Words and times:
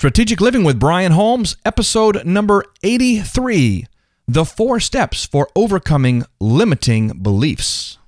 Strategic 0.00 0.40
Living 0.40 0.64
with 0.64 0.80
Brian 0.80 1.12
Holmes, 1.12 1.58
episode 1.62 2.24
number 2.24 2.64
83 2.82 3.84
The 4.26 4.46
Four 4.46 4.80
Steps 4.80 5.26
for 5.26 5.50
Overcoming 5.54 6.24
Limiting 6.40 7.22
Beliefs. 7.22 7.98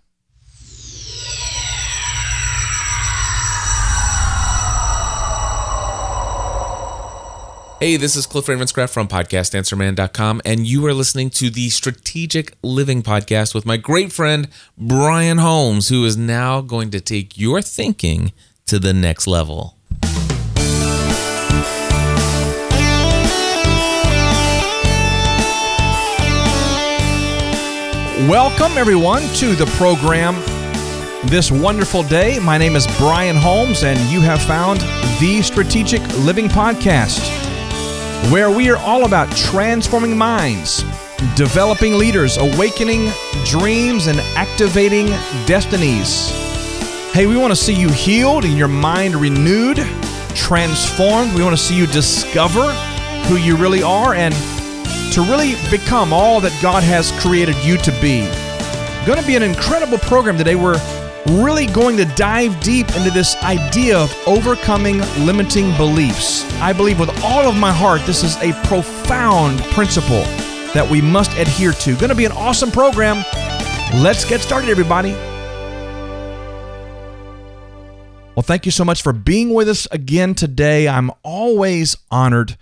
Hey, 7.78 7.98
this 7.98 8.16
is 8.16 8.24
Cliff 8.24 8.46
Ravenscraft 8.46 8.88
from 8.88 9.06
podcastanswerman.com, 9.06 10.40
and 10.46 10.66
you 10.66 10.86
are 10.86 10.94
listening 10.94 11.28
to 11.28 11.50
the 11.50 11.68
Strategic 11.68 12.56
Living 12.62 13.02
Podcast 13.02 13.54
with 13.54 13.66
my 13.66 13.76
great 13.76 14.12
friend 14.12 14.48
Brian 14.78 15.36
Holmes, 15.36 15.90
who 15.90 16.06
is 16.06 16.16
now 16.16 16.62
going 16.62 16.90
to 16.92 17.02
take 17.02 17.36
your 17.36 17.60
thinking 17.60 18.32
to 18.64 18.78
the 18.78 18.94
next 18.94 19.26
level. 19.26 19.76
Welcome, 28.28 28.78
everyone, 28.78 29.22
to 29.34 29.56
the 29.56 29.66
program 29.76 30.36
this 31.28 31.50
wonderful 31.50 32.04
day. 32.04 32.38
My 32.38 32.56
name 32.56 32.76
is 32.76 32.86
Brian 32.96 33.34
Holmes, 33.34 33.82
and 33.82 33.98
you 34.12 34.20
have 34.20 34.40
found 34.40 34.78
the 35.18 35.42
Strategic 35.42 36.00
Living 36.18 36.46
Podcast, 36.46 37.20
where 38.30 38.48
we 38.48 38.70
are 38.70 38.76
all 38.76 39.06
about 39.06 39.28
transforming 39.36 40.16
minds, 40.16 40.84
developing 41.34 41.94
leaders, 41.94 42.36
awakening 42.36 43.10
dreams, 43.44 44.06
and 44.06 44.20
activating 44.36 45.06
destinies. 45.44 46.30
Hey, 47.12 47.26
we 47.26 47.36
want 47.36 47.50
to 47.50 47.56
see 47.56 47.74
you 47.74 47.90
healed 47.90 48.44
and 48.44 48.56
your 48.56 48.68
mind 48.68 49.16
renewed, 49.16 49.78
transformed. 50.36 51.34
We 51.34 51.42
want 51.42 51.56
to 51.56 51.62
see 51.62 51.76
you 51.76 51.88
discover 51.88 52.72
who 53.24 53.36
you 53.36 53.56
really 53.56 53.82
are 53.82 54.14
and 54.14 54.32
to 55.12 55.20
really 55.20 55.56
become 55.70 56.10
all 56.10 56.40
that 56.40 56.58
God 56.62 56.82
has 56.82 57.12
created 57.20 57.54
you 57.62 57.76
to 57.76 57.90
be. 58.00 58.24
Going 59.04 59.20
to 59.20 59.26
be 59.26 59.36
an 59.36 59.42
incredible 59.42 59.98
program 59.98 60.38
today. 60.38 60.54
We're 60.54 60.80
really 61.26 61.66
going 61.66 61.98
to 61.98 62.06
dive 62.16 62.58
deep 62.60 62.88
into 62.96 63.10
this 63.10 63.36
idea 63.42 63.98
of 63.98 64.10
overcoming 64.26 65.00
limiting 65.26 65.76
beliefs. 65.76 66.50
I 66.62 66.72
believe 66.72 66.98
with 66.98 67.10
all 67.22 67.46
of 67.46 67.54
my 67.56 67.72
heart, 67.72 68.00
this 68.06 68.24
is 68.24 68.36
a 68.38 68.52
profound 68.66 69.60
principle 69.74 70.22
that 70.72 70.88
we 70.90 71.02
must 71.02 71.36
adhere 71.36 71.72
to. 71.72 71.94
Going 71.96 72.08
to 72.08 72.14
be 72.14 72.24
an 72.24 72.32
awesome 72.32 72.70
program. 72.70 73.22
Let's 74.02 74.24
get 74.24 74.40
started, 74.40 74.70
everybody. 74.70 75.12
Well, 78.34 78.42
thank 78.42 78.64
you 78.64 78.72
so 78.72 78.86
much 78.86 79.02
for 79.02 79.12
being 79.12 79.52
with 79.52 79.68
us 79.68 79.86
again 79.90 80.34
today. 80.34 80.88
I'm 80.88 81.10
always 81.22 81.98
honored 82.10 82.56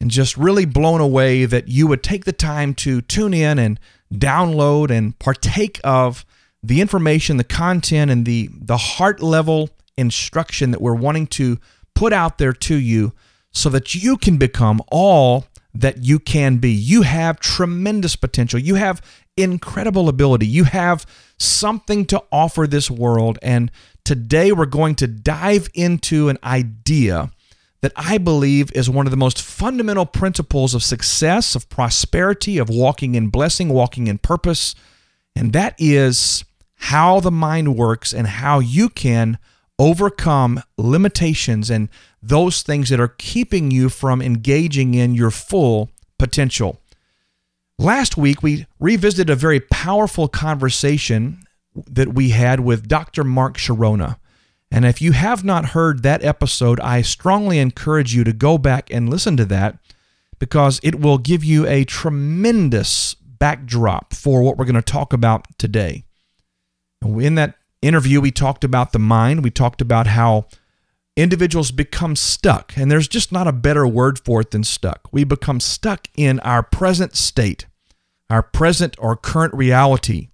and 0.00 0.10
just 0.10 0.36
really 0.36 0.64
blown 0.64 1.00
away 1.00 1.44
that 1.44 1.68
you 1.68 1.86
would 1.86 2.02
take 2.02 2.24
the 2.24 2.32
time 2.32 2.74
to 2.74 3.00
tune 3.00 3.34
in 3.34 3.58
and 3.58 3.80
download 4.12 4.90
and 4.90 5.18
partake 5.18 5.80
of 5.84 6.24
the 6.62 6.80
information, 6.80 7.36
the 7.36 7.44
content, 7.44 8.10
and 8.10 8.26
the, 8.26 8.50
the 8.52 8.76
heart 8.76 9.22
level 9.22 9.70
instruction 9.96 10.70
that 10.70 10.80
we're 10.80 10.94
wanting 10.94 11.26
to 11.26 11.58
put 11.94 12.12
out 12.12 12.38
there 12.38 12.52
to 12.52 12.74
you 12.76 13.12
so 13.52 13.70
that 13.70 13.94
you 13.94 14.16
can 14.16 14.36
become 14.36 14.82
all 14.88 15.46
that 15.72 16.04
you 16.04 16.18
can 16.18 16.56
be. 16.58 16.70
You 16.70 17.02
have 17.02 17.40
tremendous 17.40 18.16
potential. 18.16 18.58
You 18.58 18.74
have 18.76 19.02
incredible 19.36 20.08
ability. 20.08 20.46
You 20.46 20.64
have 20.64 21.06
something 21.38 22.06
to 22.06 22.22
offer 22.32 22.66
this 22.66 22.90
world. 22.90 23.38
And 23.42 23.70
today 24.04 24.52
we're 24.52 24.66
going 24.66 24.94
to 24.96 25.06
dive 25.06 25.68
into 25.74 26.28
an 26.28 26.38
idea 26.42 27.30
that 27.86 27.92
I 27.94 28.18
believe 28.18 28.72
is 28.72 28.90
one 28.90 29.06
of 29.06 29.12
the 29.12 29.16
most 29.16 29.40
fundamental 29.40 30.06
principles 30.06 30.74
of 30.74 30.82
success, 30.82 31.54
of 31.54 31.68
prosperity, 31.68 32.58
of 32.58 32.68
walking 32.68 33.14
in 33.14 33.28
blessing, 33.28 33.68
walking 33.68 34.08
in 34.08 34.18
purpose. 34.18 34.74
And 35.36 35.52
that 35.52 35.76
is 35.78 36.44
how 36.74 37.20
the 37.20 37.30
mind 37.30 37.76
works 37.76 38.12
and 38.12 38.26
how 38.26 38.58
you 38.58 38.88
can 38.88 39.38
overcome 39.78 40.60
limitations 40.76 41.70
and 41.70 41.88
those 42.20 42.62
things 42.62 42.88
that 42.88 42.98
are 42.98 43.14
keeping 43.18 43.70
you 43.70 43.88
from 43.88 44.20
engaging 44.20 44.94
in 44.94 45.14
your 45.14 45.30
full 45.30 45.88
potential. 46.18 46.80
Last 47.78 48.16
week, 48.16 48.42
we 48.42 48.66
revisited 48.80 49.30
a 49.30 49.36
very 49.36 49.60
powerful 49.60 50.26
conversation 50.26 51.38
that 51.88 52.14
we 52.14 52.30
had 52.30 52.58
with 52.58 52.88
Dr. 52.88 53.22
Mark 53.22 53.56
Chironna. 53.56 54.16
And 54.70 54.84
if 54.84 55.00
you 55.00 55.12
have 55.12 55.44
not 55.44 55.66
heard 55.66 56.02
that 56.02 56.24
episode, 56.24 56.80
I 56.80 57.02
strongly 57.02 57.58
encourage 57.58 58.14
you 58.14 58.24
to 58.24 58.32
go 58.32 58.58
back 58.58 58.92
and 58.92 59.08
listen 59.08 59.36
to 59.36 59.44
that 59.46 59.78
because 60.38 60.80
it 60.82 61.00
will 61.00 61.18
give 61.18 61.44
you 61.44 61.66
a 61.66 61.84
tremendous 61.84 63.14
backdrop 63.14 64.12
for 64.12 64.42
what 64.42 64.56
we're 64.56 64.64
going 64.64 64.74
to 64.74 64.82
talk 64.82 65.12
about 65.12 65.46
today. 65.58 66.04
In 67.02 67.36
that 67.36 67.54
interview, 67.82 68.20
we 68.20 68.30
talked 68.30 68.64
about 68.64 68.92
the 68.92 68.98
mind, 68.98 69.44
we 69.44 69.50
talked 69.50 69.80
about 69.80 70.08
how 70.08 70.46
individuals 71.16 71.70
become 71.70 72.16
stuck, 72.16 72.76
and 72.76 72.90
there's 72.90 73.08
just 73.08 73.32
not 73.32 73.46
a 73.46 73.52
better 73.52 73.86
word 73.86 74.18
for 74.18 74.40
it 74.40 74.50
than 74.50 74.64
stuck. 74.64 75.08
We 75.12 75.24
become 75.24 75.60
stuck 75.60 76.08
in 76.16 76.40
our 76.40 76.62
present 76.62 77.16
state, 77.16 77.66
our 78.28 78.42
present 78.42 78.96
or 78.98 79.16
current 79.16 79.54
reality, 79.54 80.28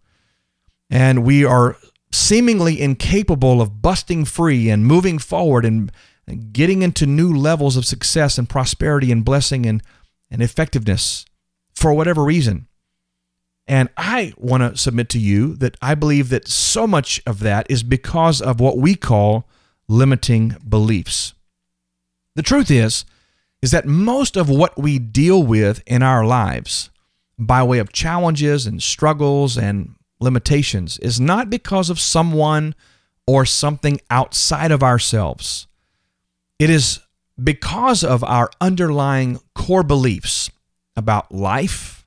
and 0.90 1.24
we 1.24 1.44
are 1.44 1.76
seemingly 2.12 2.80
incapable 2.80 3.60
of 3.60 3.82
busting 3.82 4.24
free 4.24 4.68
and 4.68 4.86
moving 4.86 5.18
forward 5.18 5.64
and 5.64 5.90
getting 6.52 6.82
into 6.82 7.06
new 7.06 7.32
levels 7.32 7.76
of 7.76 7.84
success 7.84 8.38
and 8.38 8.48
prosperity 8.48 9.10
and 9.10 9.24
blessing 9.24 9.66
and, 9.66 9.82
and 10.30 10.42
effectiveness 10.42 11.24
for 11.74 11.92
whatever 11.92 12.22
reason. 12.22 12.68
And 13.66 13.88
I 13.96 14.34
want 14.36 14.62
to 14.62 14.76
submit 14.76 15.08
to 15.10 15.18
you 15.18 15.54
that 15.56 15.76
I 15.80 15.94
believe 15.94 16.28
that 16.30 16.48
so 16.48 16.86
much 16.86 17.22
of 17.26 17.40
that 17.40 17.70
is 17.70 17.82
because 17.82 18.40
of 18.40 18.60
what 18.60 18.76
we 18.76 18.94
call 18.94 19.48
limiting 19.88 20.56
beliefs. 20.68 21.34
The 22.34 22.42
truth 22.42 22.70
is 22.70 23.04
is 23.60 23.70
that 23.70 23.86
most 23.86 24.36
of 24.36 24.48
what 24.48 24.76
we 24.76 24.98
deal 24.98 25.40
with 25.42 25.82
in 25.86 26.02
our 26.02 26.24
lives 26.24 26.90
by 27.38 27.62
way 27.62 27.78
of 27.78 27.92
challenges 27.92 28.66
and 28.66 28.82
struggles 28.82 29.56
and 29.56 29.94
limitations 30.22 30.98
is 30.98 31.20
not 31.20 31.50
because 31.50 31.90
of 31.90 32.00
someone 32.00 32.74
or 33.26 33.44
something 33.44 34.00
outside 34.10 34.70
of 34.70 34.82
ourselves. 34.82 35.66
It 36.58 36.70
is 36.70 37.00
because 37.42 38.04
of 38.04 38.22
our 38.24 38.50
underlying 38.60 39.40
core 39.54 39.82
beliefs 39.82 40.50
about 40.96 41.32
life, 41.32 42.06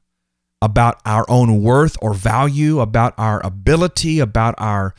about 0.62 1.02
our 1.06 1.26
own 1.30 1.62
worth 1.62 1.98
or 2.02 2.14
value, 2.14 2.80
about 2.80 3.14
our 3.18 3.46
ability, 3.46 4.20
about 4.20 4.56
our 4.58 4.94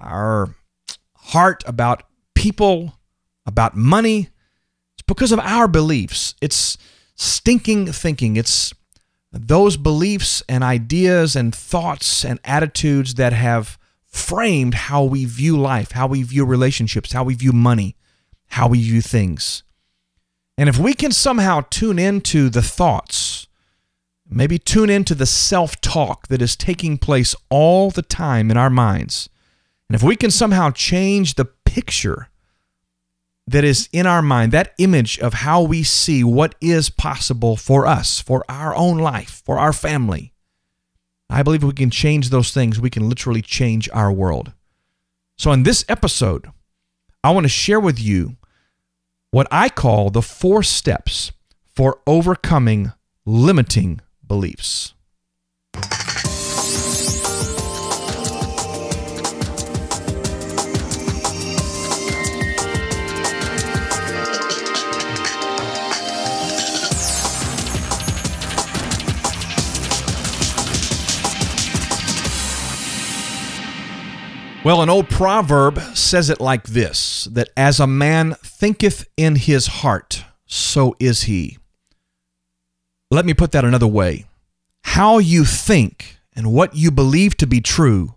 our 0.00 0.54
heart, 1.14 1.62
about 1.66 2.04
people, 2.34 2.98
about 3.46 3.76
money. 3.76 4.28
It's 4.94 5.04
because 5.06 5.32
of 5.32 5.40
our 5.40 5.68
beliefs. 5.68 6.34
It's 6.40 6.78
stinking 7.16 7.92
thinking. 7.92 8.36
It's 8.36 8.72
those 9.32 9.76
beliefs 9.76 10.42
and 10.48 10.64
ideas 10.64 11.36
and 11.36 11.54
thoughts 11.54 12.24
and 12.24 12.40
attitudes 12.44 13.14
that 13.14 13.32
have 13.32 13.78
framed 14.06 14.74
how 14.74 15.04
we 15.04 15.24
view 15.24 15.58
life, 15.58 15.92
how 15.92 16.06
we 16.06 16.22
view 16.22 16.44
relationships, 16.44 17.12
how 17.12 17.24
we 17.24 17.34
view 17.34 17.52
money, 17.52 17.96
how 18.48 18.68
we 18.68 18.82
view 18.82 19.00
things. 19.00 19.62
And 20.56 20.68
if 20.68 20.78
we 20.78 20.94
can 20.94 21.12
somehow 21.12 21.62
tune 21.70 21.98
into 21.98 22.48
the 22.48 22.62
thoughts, 22.62 23.46
maybe 24.28 24.58
tune 24.58 24.90
into 24.90 25.14
the 25.14 25.26
self 25.26 25.80
talk 25.80 26.28
that 26.28 26.42
is 26.42 26.56
taking 26.56 26.98
place 26.98 27.34
all 27.50 27.90
the 27.90 28.02
time 28.02 28.50
in 28.50 28.56
our 28.56 28.70
minds, 28.70 29.28
and 29.88 29.94
if 29.94 30.02
we 30.02 30.16
can 30.16 30.30
somehow 30.30 30.70
change 30.70 31.34
the 31.34 31.44
picture 31.44 32.28
that 33.48 33.64
is 33.64 33.88
in 33.92 34.06
our 34.06 34.20
mind, 34.20 34.52
that 34.52 34.74
image 34.78 35.18
of 35.20 35.32
how 35.34 35.62
we 35.62 35.82
see 35.82 36.22
what 36.22 36.54
is 36.60 36.90
possible 36.90 37.56
for 37.56 37.86
us, 37.86 38.20
for 38.20 38.44
our 38.48 38.76
own 38.76 38.98
life, 38.98 39.42
for 39.44 39.58
our 39.58 39.72
family. 39.72 40.34
I 41.30 41.42
believe 41.42 41.62
we 41.62 41.72
can 41.72 41.90
change 41.90 42.28
those 42.28 42.52
things. 42.52 42.80
We 42.80 42.90
can 42.90 43.08
literally 43.08 43.42
change 43.42 43.88
our 43.92 44.12
world. 44.12 44.52
So, 45.38 45.52
in 45.52 45.62
this 45.62 45.84
episode, 45.88 46.50
I 47.24 47.30
want 47.30 47.44
to 47.44 47.48
share 47.48 47.80
with 47.80 47.98
you 47.98 48.36
what 49.30 49.46
I 49.50 49.68
call 49.68 50.10
the 50.10 50.22
four 50.22 50.62
steps 50.62 51.32
for 51.74 52.00
overcoming 52.06 52.92
limiting 53.24 54.00
beliefs. 54.26 54.94
Well, 74.68 74.82
an 74.82 74.90
old 74.90 75.08
proverb 75.08 75.80
says 75.96 76.28
it 76.28 76.42
like 76.42 76.64
this 76.64 77.24
that 77.32 77.48
as 77.56 77.80
a 77.80 77.86
man 77.86 78.34
thinketh 78.44 79.08
in 79.16 79.36
his 79.36 79.66
heart, 79.66 80.26
so 80.44 80.94
is 81.00 81.22
he. 81.22 81.56
Let 83.10 83.24
me 83.24 83.32
put 83.32 83.52
that 83.52 83.64
another 83.64 83.86
way. 83.86 84.26
How 84.82 85.16
you 85.16 85.46
think 85.46 86.18
and 86.36 86.52
what 86.52 86.76
you 86.76 86.90
believe 86.90 87.34
to 87.38 87.46
be 87.46 87.62
true 87.62 88.16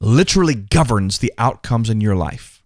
literally 0.00 0.54
governs 0.54 1.18
the 1.18 1.32
outcomes 1.36 1.90
in 1.90 2.00
your 2.00 2.14
life. 2.14 2.62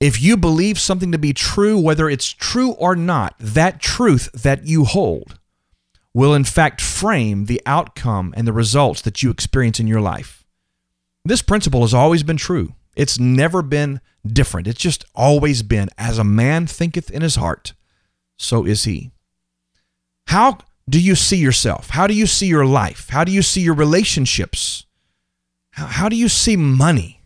If 0.00 0.18
you 0.18 0.38
believe 0.38 0.78
something 0.78 1.12
to 1.12 1.18
be 1.18 1.34
true, 1.34 1.78
whether 1.78 2.08
it's 2.08 2.32
true 2.32 2.70
or 2.70 2.96
not, 2.96 3.34
that 3.38 3.80
truth 3.80 4.32
that 4.32 4.64
you 4.64 4.86
hold 4.86 5.38
will 6.14 6.32
in 6.32 6.44
fact 6.44 6.80
frame 6.80 7.44
the 7.44 7.60
outcome 7.66 8.32
and 8.34 8.46
the 8.46 8.54
results 8.54 9.02
that 9.02 9.22
you 9.22 9.28
experience 9.28 9.78
in 9.78 9.86
your 9.86 10.00
life. 10.00 10.39
This 11.24 11.42
principle 11.42 11.82
has 11.82 11.94
always 11.94 12.22
been 12.22 12.36
true. 12.36 12.74
It's 12.96 13.18
never 13.18 13.62
been 13.62 14.00
different. 14.26 14.66
It's 14.66 14.80
just 14.80 15.04
always 15.14 15.62
been 15.62 15.88
as 15.96 16.18
a 16.18 16.24
man 16.24 16.66
thinketh 16.66 17.10
in 17.10 17.22
his 17.22 17.36
heart, 17.36 17.74
so 18.38 18.64
is 18.64 18.84
he. 18.84 19.10
How 20.26 20.58
do 20.88 21.00
you 21.00 21.14
see 21.14 21.36
yourself? 21.36 21.90
How 21.90 22.06
do 22.06 22.14
you 22.14 22.26
see 22.26 22.46
your 22.46 22.66
life? 22.66 23.08
How 23.10 23.24
do 23.24 23.32
you 23.32 23.42
see 23.42 23.60
your 23.60 23.74
relationships? 23.74 24.86
How, 25.72 25.86
how 25.86 26.08
do 26.08 26.16
you 26.16 26.28
see 26.28 26.56
money? 26.56 27.20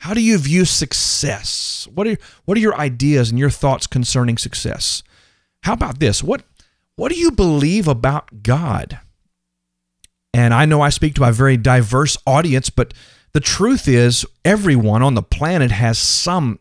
How 0.00 0.14
do 0.14 0.20
you 0.20 0.36
view 0.38 0.64
success? 0.64 1.88
What 1.92 2.06
are 2.06 2.16
what 2.44 2.56
are 2.56 2.60
your 2.60 2.76
ideas 2.76 3.30
and 3.30 3.38
your 3.38 3.50
thoughts 3.50 3.86
concerning 3.86 4.38
success? 4.38 5.02
How 5.62 5.72
about 5.72 5.98
this? 6.00 6.22
What 6.22 6.42
what 6.96 7.10
do 7.10 7.18
you 7.18 7.30
believe 7.30 7.88
about 7.88 8.42
God? 8.42 9.00
And 10.36 10.52
I 10.52 10.66
know 10.66 10.82
I 10.82 10.90
speak 10.90 11.14
to 11.14 11.24
a 11.24 11.32
very 11.32 11.56
diverse 11.56 12.18
audience, 12.26 12.68
but 12.68 12.92
the 13.32 13.40
truth 13.40 13.88
is 13.88 14.26
everyone 14.44 15.02
on 15.02 15.14
the 15.14 15.22
planet 15.22 15.70
has 15.70 15.98
some 15.98 16.58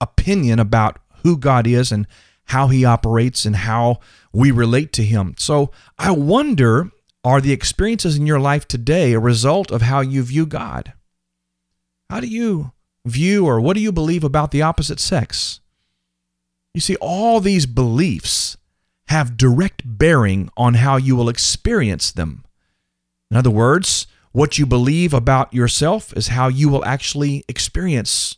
opinion 0.00 0.58
about 0.58 0.98
who 1.24 1.36
God 1.36 1.66
is 1.66 1.92
and 1.92 2.06
how 2.44 2.68
he 2.68 2.86
operates 2.86 3.44
and 3.44 3.54
how 3.54 4.00
we 4.32 4.50
relate 4.50 4.94
to 4.94 5.04
him. 5.04 5.34
So 5.36 5.72
I 5.98 6.10
wonder 6.10 6.90
are 7.22 7.42
the 7.42 7.52
experiences 7.52 8.16
in 8.16 8.26
your 8.26 8.40
life 8.40 8.66
today 8.66 9.12
a 9.12 9.20
result 9.20 9.70
of 9.70 9.82
how 9.82 10.00
you 10.00 10.22
view 10.22 10.46
God? 10.46 10.94
How 12.08 12.20
do 12.20 12.28
you 12.28 12.72
view 13.04 13.44
or 13.44 13.60
what 13.60 13.74
do 13.74 13.82
you 13.82 13.92
believe 13.92 14.24
about 14.24 14.52
the 14.52 14.62
opposite 14.62 15.00
sex? 15.00 15.60
You 16.72 16.80
see, 16.80 16.96
all 16.96 17.40
these 17.40 17.66
beliefs 17.66 18.56
have 19.08 19.36
direct 19.36 19.82
bearing 19.84 20.48
on 20.56 20.74
how 20.74 20.96
you 20.96 21.14
will 21.14 21.28
experience 21.28 22.10
them. 22.10 22.46
In 23.30 23.36
other 23.36 23.50
words, 23.50 24.06
what 24.32 24.58
you 24.58 24.66
believe 24.66 25.12
about 25.12 25.52
yourself 25.52 26.12
is 26.16 26.28
how 26.28 26.48
you 26.48 26.68
will 26.68 26.84
actually 26.84 27.44
experience 27.48 28.36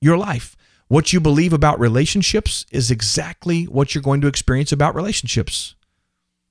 your 0.00 0.16
life. 0.16 0.56
What 0.88 1.12
you 1.12 1.20
believe 1.20 1.52
about 1.52 1.78
relationships 1.78 2.66
is 2.70 2.90
exactly 2.90 3.64
what 3.64 3.94
you're 3.94 4.02
going 4.02 4.20
to 4.22 4.26
experience 4.26 4.72
about 4.72 4.94
relationships. 4.94 5.74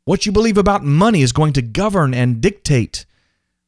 What 0.05 0.25
you 0.25 0.31
believe 0.31 0.57
about 0.57 0.83
money 0.83 1.21
is 1.21 1.31
going 1.31 1.53
to 1.53 1.61
govern 1.61 2.13
and 2.13 2.41
dictate 2.41 3.05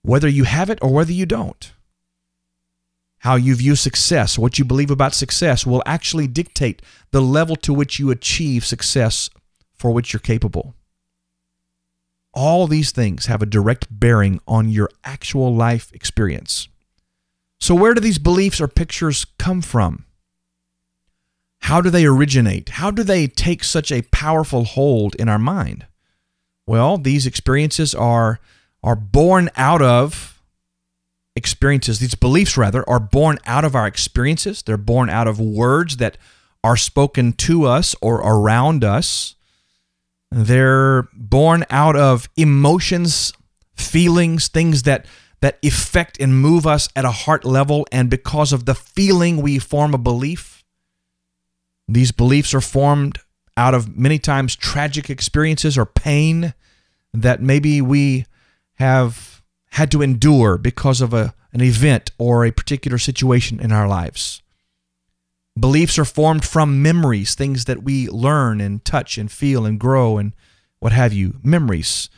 whether 0.02 0.28
you 0.28 0.46
have 0.46 0.70
it 0.70 0.80
or 0.82 0.94
whether 0.94 1.12
you 1.12 1.26
don't. 1.26 1.72
How 3.20 3.36
you 3.36 3.54
view 3.54 3.76
success, 3.76 4.40
what 4.40 4.58
you 4.58 4.66
believe 4.66 4.90
about 4.90 5.14
success, 5.14 5.66
will 5.66 5.84
actually 5.86 6.26
dictate 6.26 6.82
the 7.12 7.22
level 7.22 7.56
to 7.58 7.74
which 7.74 8.00
you 8.00 8.10
achieve 8.10 8.66
success 8.66 9.30
for 9.76 9.92
which 9.92 10.14
you're 10.14 10.20
capable. 10.20 10.74
All 12.34 12.68
these 12.68 12.92
things 12.92 13.26
have 13.26 13.42
a 13.42 13.46
direct 13.46 13.88
bearing 13.90 14.40
on 14.48 14.70
your 14.70 14.90
actual 15.04 15.54
life 15.54 15.92
experience. 15.94 16.68
So, 17.60 17.76
where 17.76 17.94
do 17.94 18.02
these 18.02 18.18
beliefs 18.18 18.60
or 18.60 18.68
pictures 18.68 19.26
come 19.38 19.62
from? 19.62 20.06
How 21.62 21.80
do 21.80 21.90
they 21.90 22.06
originate? 22.06 22.70
How 22.70 22.90
do 22.90 23.04
they 23.04 23.28
take 23.28 23.64
such 23.64 23.92
a 23.92 24.02
powerful 24.04 24.64
hold 24.64 25.16
in 25.16 25.30
our 25.30 25.40
mind? 25.40 25.86
Well, 26.66 26.98
these 26.98 27.28
experiences 27.28 27.94
are, 27.94 28.40
are 28.84 28.96
born 28.96 29.50
out 29.56 29.82
of 29.82 30.42
experiences. 31.36 32.00
These 32.00 32.16
beliefs, 32.16 32.58
rather, 32.58 32.88
are 32.90 33.00
born 33.00 33.38
out 33.46 33.64
of 33.64 33.76
our 33.76 33.86
experiences. 33.88 34.64
They're 34.64 34.78
born 34.78 35.10
out 35.10 35.28
of 35.28 35.40
words 35.40 35.98
that 35.98 36.18
are 36.64 36.78
spoken 36.78 37.34
to 37.34 37.66
us 37.66 37.96
or 38.02 38.16
around 38.18 38.84
us. 38.84 39.36
They're 40.32 41.10
born 41.14 41.66
out 41.70 41.96
of 41.96 42.30
emotions, 42.38 43.34
feelings, 43.76 44.48
things 44.48 44.84
that 44.84 45.06
that 45.42 45.58
affect 45.64 46.20
and 46.20 46.40
move 46.40 46.68
us 46.68 46.88
at 46.96 47.04
a 47.04 47.12
heart 47.12 47.44
level 47.44 47.86
and 47.92 48.10
because 48.10 48.54
of 48.54 48.66
the 48.66 48.76
feeling 48.76 49.42
we 49.42 49.58
form 49.58 49.94
a 49.94 49.98
belief. 49.98 50.64
These 51.88 52.12
beliefs 52.12 52.54
are 52.54 52.62
formed 52.62 53.18
out 53.58 53.74
of 53.74 53.98
many 53.98 54.20
times 54.20 54.56
tragic 54.56 55.10
experiences 55.10 55.78
or 55.78 55.86
pain 55.86 56.54
that 57.14 57.42
maybe 57.42 57.82
we 57.82 58.26
have 58.76 59.42
had 59.72 59.92
to 59.92 60.02
endure 60.02 60.58
because 60.58 61.02
of 61.02 61.14
a, 61.14 61.34
an 61.54 61.62
event 61.62 62.12
or 62.18 62.46
a 62.46 62.52
particular 62.52 62.98
situation 62.98 63.60
in 63.60 63.72
our 63.72 63.88
lives. 63.88 64.42
Beliefs 65.62 66.00
are 66.00 66.06
formed 66.06 66.44
from 66.44 66.82
memories, 66.82 67.36
things 67.36 67.66
that 67.66 67.84
we 67.84 68.10
learn 68.10 68.60
and 68.60 68.84
touch 68.84 69.18
and 69.20 69.32
feel 69.32 69.66
and 69.66 69.80
grow 69.80 70.18
and 70.18 70.34
what 70.80 70.92
have 70.92 71.14
you, 71.14 71.40
memories. 71.44 72.10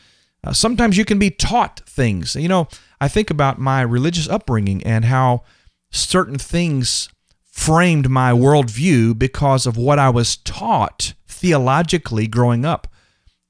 Uh, 0.45 0.53
sometimes 0.53 0.97
you 0.97 1.03
can 1.03 1.19
be 1.19 1.29
taught 1.29 1.81
things. 1.81 2.35
You 2.35 2.47
know, 2.47 2.69
I 3.01 3.09
think 3.09 3.29
about 3.29 3.59
my 3.59 3.81
religious 3.81 4.29
upbringing 4.29 4.81
and 4.83 5.05
how 5.05 5.43
certain 5.91 6.37
things 6.37 7.09
framed 7.43 8.09
my 8.09 8.31
worldview 8.31 9.19
because 9.19 9.67
of 9.67 9.75
what 9.75 9.99
I 9.99 10.09
was 10.09 10.37
taught 10.37 11.13
theologically 11.27 12.27
growing 12.27 12.63
up 12.63 12.87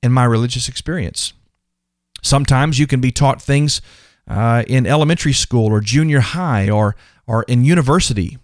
in 0.02 0.12
my 0.12 0.26
religious 0.26 0.68
experience. 0.68 1.34
Sometimes 2.24 2.80
you 2.80 2.88
can 2.88 3.00
be 3.00 3.12
taught 3.12 3.42
things 3.42 3.80
uh, 4.28 4.64
in 4.68 4.88
elementary 4.88 5.34
school 5.34 5.68
or 5.68 5.82
junior 5.82 6.22
high 6.22 6.70
or, 6.70 6.96
or 7.28 7.44
in 7.44 7.64
university. 7.64 8.40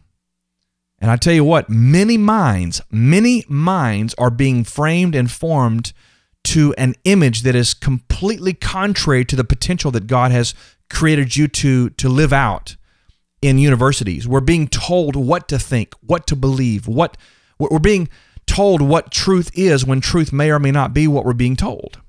And 1.01 1.09
I 1.09 1.15
tell 1.15 1.33
you 1.33 1.43
what, 1.43 1.69
many 1.69 2.17
minds, 2.17 2.81
many 2.91 3.45
minds 3.47 4.13
are 4.15 4.29
being 4.29 4.63
framed 4.63 5.15
and 5.15 5.31
formed 5.31 5.93
to 6.45 6.73
an 6.77 6.95
image 7.03 7.43
that 7.43 7.55
is 7.55 7.73
completely 7.73 8.53
contrary 8.53 9.23
to 9.25 9.35
the 9.35 9.43
potential 9.43 9.91
that 9.91 10.07
God 10.07 10.31
has 10.31 10.53
created 10.89 11.35
you 11.35 11.47
to, 11.47 11.89
to 11.91 12.09
live 12.09 12.33
out 12.33 12.75
in 13.41 13.57
universities. 13.57 14.27
We're 14.27 14.41
being 14.41 14.67
told 14.67 15.15
what 15.15 15.47
to 15.49 15.59
think, 15.59 15.93
what 16.01 16.27
to 16.27 16.35
believe, 16.35 16.87
what 16.87 17.17
we're 17.57 17.79
being 17.79 18.09
told 18.45 18.81
what 18.81 19.11
truth 19.11 19.51
is 19.53 19.85
when 19.85 20.01
truth 20.01 20.33
may 20.33 20.49
or 20.49 20.59
may 20.59 20.71
not 20.71 20.94
be 20.94 21.07
what 21.07 21.23
we're 21.23 21.33
being 21.33 21.56
told. 21.56 21.99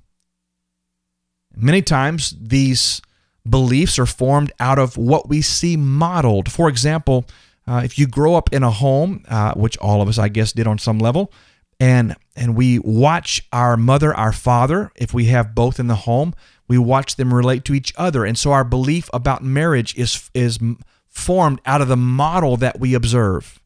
Many 1.55 1.83
times 1.83 2.35
these 2.41 3.03
beliefs 3.49 3.99
are 3.99 4.07
formed 4.07 4.53
out 4.59 4.79
of 4.79 4.97
what 4.97 5.29
we 5.29 5.43
see 5.43 5.77
modeled. 5.77 6.51
For 6.51 6.69
example, 6.69 7.27
uh, 7.71 7.83
if 7.85 8.01
you 8.01 8.09
grow 8.09 8.35
up 8.35 8.53
in 8.53 8.65
a 8.65 8.71
home, 8.71 9.25
uh, 9.29 9.55
which 9.55 9.79
all 9.79 10.03
of 10.03 10.09
us, 10.09 10.19
I 10.19 10.29
guess, 10.29 10.53
did 10.53 10.67
on 10.67 10.79
some 10.79 10.99
level, 10.99 11.33
and 11.79 12.17
and 12.35 12.57
we 12.57 12.81
watch 12.81 13.47
our 13.53 13.77
mother, 13.77 14.13
our 14.13 14.33
father, 14.33 14.91
if 14.97 15.15
we 15.15 15.27
have 15.27 15.55
both 15.55 15.79
in 15.79 15.87
the 15.87 15.95
home, 15.95 16.35
we 16.67 16.79
watch 16.79 17.15
them 17.15 17.33
relate 17.33 17.65
to 17.67 17.75
each 17.75 17.95
other, 17.97 18.25
and 18.25 18.37
so 18.37 18.51
our 18.51 18.65
belief 18.65 19.09
about 19.13 19.45
marriage 19.45 19.97
is 19.97 20.31
is 20.35 20.59
formed 21.07 21.61
out 21.65 21.81
of 21.81 21.87
the 21.87 21.97
model 21.97 22.57
that 22.57 22.81
we 22.81 22.93
observe. 22.93 23.61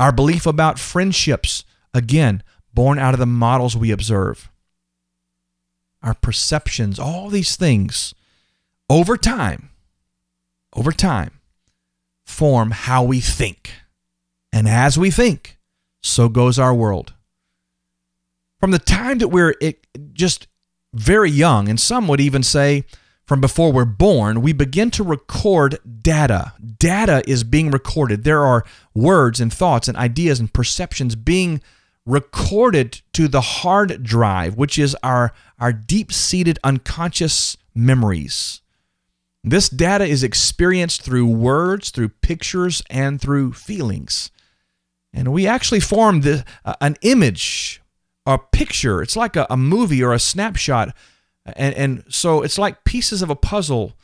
Our 0.00 0.12
belief 0.12 0.46
about 0.46 0.78
friendships, 0.78 1.62
again, 1.92 2.42
born 2.72 2.98
out 2.98 3.12
of 3.12 3.20
the 3.20 3.26
models 3.26 3.76
we 3.76 3.90
observe. 3.90 4.50
Our 6.02 6.14
perceptions, 6.14 6.98
all 6.98 7.28
these 7.28 7.54
things, 7.54 8.14
over 8.88 9.18
time, 9.18 9.68
over 10.74 10.90
time, 10.90 11.35
form 12.26 12.72
how 12.72 13.02
we 13.02 13.20
think. 13.20 13.72
And 14.52 14.68
as 14.68 14.98
we 14.98 15.10
think, 15.10 15.58
so 16.02 16.28
goes 16.28 16.58
our 16.58 16.74
world. 16.74 17.14
From 18.60 18.70
the 18.70 18.78
time 18.78 19.18
that 19.18 19.28
we're 19.28 19.54
just 20.12 20.46
very 20.92 21.30
young, 21.30 21.68
and 21.68 21.78
some 21.78 22.08
would 22.08 22.20
even 22.20 22.42
say 22.42 22.84
from 23.26 23.40
before 23.40 23.72
we're 23.72 23.84
born, 23.84 24.40
we 24.40 24.52
begin 24.52 24.90
to 24.92 25.02
record 25.02 25.78
data. 26.02 26.52
Data 26.78 27.22
is 27.26 27.42
being 27.44 27.70
recorded. 27.70 28.24
There 28.24 28.44
are 28.44 28.64
words 28.94 29.40
and 29.40 29.52
thoughts 29.52 29.88
and 29.88 29.96
ideas 29.96 30.38
and 30.38 30.52
perceptions 30.52 31.16
being 31.16 31.60
recorded 32.06 33.00
to 33.14 33.26
the 33.26 33.40
hard 33.40 34.02
drive, 34.04 34.56
which 34.56 34.78
is 34.78 34.96
our, 35.02 35.32
our 35.58 35.72
deep 35.72 36.12
seated 36.12 36.58
unconscious 36.62 37.56
memories. 37.74 38.62
This 39.48 39.68
data 39.68 40.04
is 40.04 40.22
experienced 40.22 41.02
through 41.02 41.26
words, 41.26 41.90
through 41.90 42.08
pictures, 42.08 42.82
and 42.90 43.20
through 43.20 43.52
feelings. 43.52 44.30
And 45.12 45.32
we 45.32 45.46
actually 45.46 45.80
form 45.80 46.20
the, 46.20 46.44
uh, 46.64 46.74
an 46.80 46.96
image, 47.00 47.80
a 48.26 48.38
picture. 48.38 49.00
It's 49.00 49.16
like 49.16 49.36
a, 49.36 49.46
a 49.48 49.56
movie 49.56 50.02
or 50.02 50.12
a 50.12 50.18
snapshot 50.18 50.94
and, 51.54 51.74
and 51.74 52.04
so 52.08 52.42
it's 52.42 52.58
like 52.58 52.84
pieces 52.84 53.22
of 53.22 53.30
a 53.30 53.36
puzzle 53.36 53.96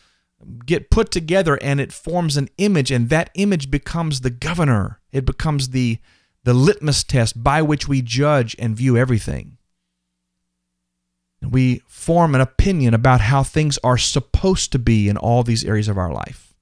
get 0.66 0.90
put 0.90 1.10
together 1.10 1.56
and 1.62 1.80
it 1.80 1.92
forms 1.92 2.36
an 2.36 2.48
image, 2.58 2.90
and 2.90 3.08
that 3.10 3.30
image 3.34 3.70
becomes 3.70 4.20
the 4.20 4.30
governor. 4.30 5.00
It 5.12 5.24
becomes 5.24 5.70
the 5.70 5.98
the 6.44 6.54
litmus 6.54 7.04
test 7.04 7.42
by 7.42 7.62
which 7.62 7.86
we 7.86 8.02
judge 8.02 8.56
and 8.58 8.76
view 8.76 8.96
everything. 8.96 9.58
We 11.50 11.82
form 11.86 12.34
an 12.34 12.40
opinion 12.40 12.94
about 12.94 13.20
how 13.20 13.42
things 13.42 13.78
are 13.84 13.98
supposed 13.98 14.72
to 14.72 14.78
be 14.78 15.08
in 15.08 15.16
all 15.16 15.42
these 15.42 15.64
areas 15.64 15.88
of 15.88 15.98
our 15.98 16.12
life. 16.12 16.54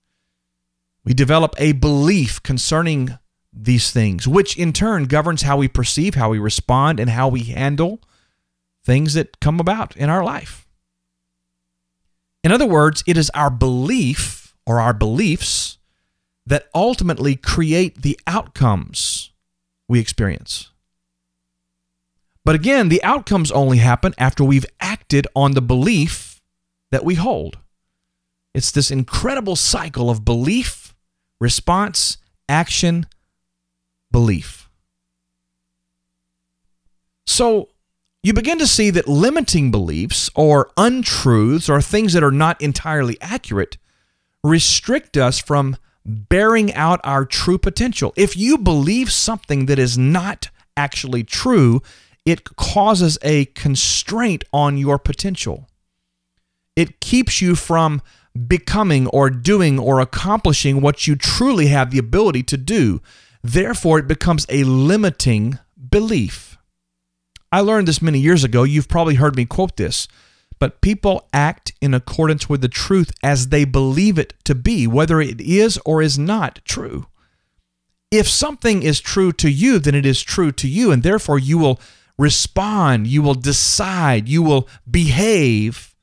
We 1.04 1.14
develop 1.14 1.54
a 1.58 1.72
belief 1.72 2.42
concerning 2.42 3.18
these 3.52 3.90
things, 3.90 4.28
which 4.28 4.56
in 4.56 4.72
turn 4.72 5.04
governs 5.04 5.42
how 5.42 5.56
we 5.56 5.68
perceive, 5.68 6.14
how 6.14 6.30
we 6.30 6.38
respond, 6.38 7.00
and 7.00 7.10
how 7.10 7.28
we 7.28 7.44
handle 7.44 8.00
things 8.84 9.14
that 9.14 9.40
come 9.40 9.60
about 9.60 9.96
in 9.96 10.08
our 10.08 10.25
life. 10.25 10.66
In 12.42 12.52
other 12.52 12.66
words, 12.66 13.02
it 13.06 13.16
is 13.16 13.30
our 13.30 13.50
belief 13.50 14.54
or 14.66 14.80
our 14.80 14.94
beliefs 14.94 15.78
that 16.46 16.68
ultimately 16.75 17.37
create 17.37 18.02
the 18.02 18.18
outcomes 18.26 19.30
we 19.88 20.00
experience. 20.00 20.70
But 22.44 22.54
again, 22.54 22.88
the 22.88 23.02
outcomes 23.02 23.52
only 23.52 23.78
happen 23.78 24.14
after 24.18 24.42
we've 24.42 24.66
acted 24.80 25.26
on 25.37 25.52
the 25.52 25.62
belief 25.62 26.40
that 26.90 27.04
we 27.04 27.14
hold. 27.14 27.59
It's 28.54 28.70
this 28.70 28.90
incredible 28.90 29.56
cycle 29.56 30.11
of 30.11 30.25
belief, 30.25 30.94
response, 31.40 32.18
action, 32.49 33.06
belief. 34.11 34.68
So 37.26 37.68
you 38.23 38.32
begin 38.32 38.59
to 38.59 38.66
see 38.66 38.90
that 38.90 39.09
limiting 39.09 39.70
beliefs 39.70 40.28
or 40.35 40.70
untruths 40.76 41.68
or 41.68 41.80
things 41.80 42.12
that 42.12 42.25
are 42.25 42.32
not 42.32 42.61
entirely 42.61 43.16
accurate 43.20 43.78
restrict 44.42 45.16
us 45.16 45.38
from 45.38 45.76
bearing 46.04 46.73
out 46.75 47.00
our 47.04 47.25
true 47.25 47.59
potential. 47.59 48.12
If 48.16 48.37
you 48.37 48.59
believe 48.59 49.12
something 49.12 49.66
that 49.66 49.78
is 49.78 49.97
not 49.97 50.50
actually 50.76 51.25
true, 51.25 51.82
it 52.25 52.57
causes 52.57 53.19
a 53.23 53.47
constraint 53.47 54.45
on 54.53 54.77
your 54.77 54.99
potential. 54.99 55.69
It 56.77 57.00
keeps 57.00 57.41
you 57.41 57.55
from 57.55 58.03
becoming 58.47 59.07
or 59.09 59.31
doing 59.31 59.79
or 59.79 60.00
accomplishing 60.00 60.81
what 60.81 61.07
you 61.07 61.17
truly 61.17 61.67
have 61.67 61.91
the 61.91 61.99
ability 61.99 62.43
to 62.45 62.57
do. 62.57 63.03
Therefore, 63.43 63.99
it 63.99 64.07
becomes 64.07 64.47
a 64.49 64.65
limiting 64.65 65.59
belief. 65.91 66.57
I 67.50 67.61
learned 67.61 67.89
this 67.89 68.00
many 68.00 68.21
years 68.21 68.45
ago. 68.45 68.62
You've 68.62 68.89
probably 68.89 69.17
heard 69.17 69.35
me 69.35 69.45
quote 69.45 69.77
this. 69.77 70.07
But 70.61 70.83
people 70.83 71.27
act 71.33 71.73
in 71.81 71.95
accordance 71.95 72.49
with 72.49 72.61
the 72.61 72.69
truth 72.69 73.11
as 73.23 73.49
they 73.49 73.65
believe 73.65 74.19
it 74.19 74.35
to 74.45 74.55
be, 74.55 74.87
whether 74.87 75.21
it 75.21 75.41
is 75.41 75.79
or 75.87 76.03
is 76.03 76.19
not 76.19 76.61
true. 76.65 77.07
If 78.11 78.29
something 78.29 78.83
is 78.83 79.00
true 79.00 79.33
to 79.33 79.50
you, 79.50 79.79
then 79.79 79.95
it 79.95 80.05
is 80.05 80.23
true 80.23 80.53
to 80.53 80.69
you, 80.69 80.93
and 80.93 81.03
therefore 81.03 81.39
you 81.39 81.59
will 81.59 81.81
respond, 82.21 83.07
you 83.07 83.23
will 83.23 83.35
decide, 83.35 84.29
you 84.29 84.43
will 84.43 84.69
behave 84.89 85.97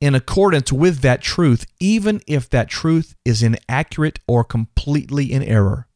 in 0.00 0.16
accordance 0.16 0.72
with 0.72 0.98
that 1.00 1.22
truth, 1.22 1.64
even 1.78 2.20
if 2.26 2.50
that 2.50 2.68
truth 2.68 3.14
is 3.24 3.40
inaccurate 3.40 4.18
or 4.26 4.42
completely 4.42 5.32
in 5.32 5.44
error. 5.44 5.86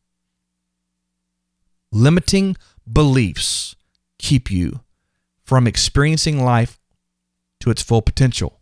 Limiting 1.91 2.57
beliefs 2.91 3.75
keep 4.19 4.49
you 4.49 4.81
from 5.43 5.67
experiencing 5.67 6.45
life 6.45 6.79
to 7.59 7.71
its 7.71 7.83
full 7.83 8.01
potential. 8.01 8.61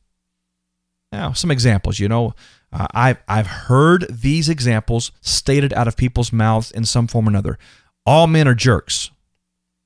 Now, 1.12 1.34
some 1.34 1.50
examples, 1.50 1.98
you 1.98 2.08
know, 2.08 2.34
uh, 2.72 2.86
I've, 2.94 3.18
I've 3.28 3.46
heard 3.46 4.06
these 4.08 4.48
examples 4.48 5.12
stated 5.20 5.74
out 5.74 5.88
of 5.88 5.96
people's 5.96 6.32
mouths 6.32 6.70
in 6.70 6.86
some 6.86 7.06
form 7.06 7.26
or 7.26 7.30
another. 7.30 7.58
All 8.06 8.26
men 8.26 8.48
are 8.48 8.54
jerks. 8.54 9.10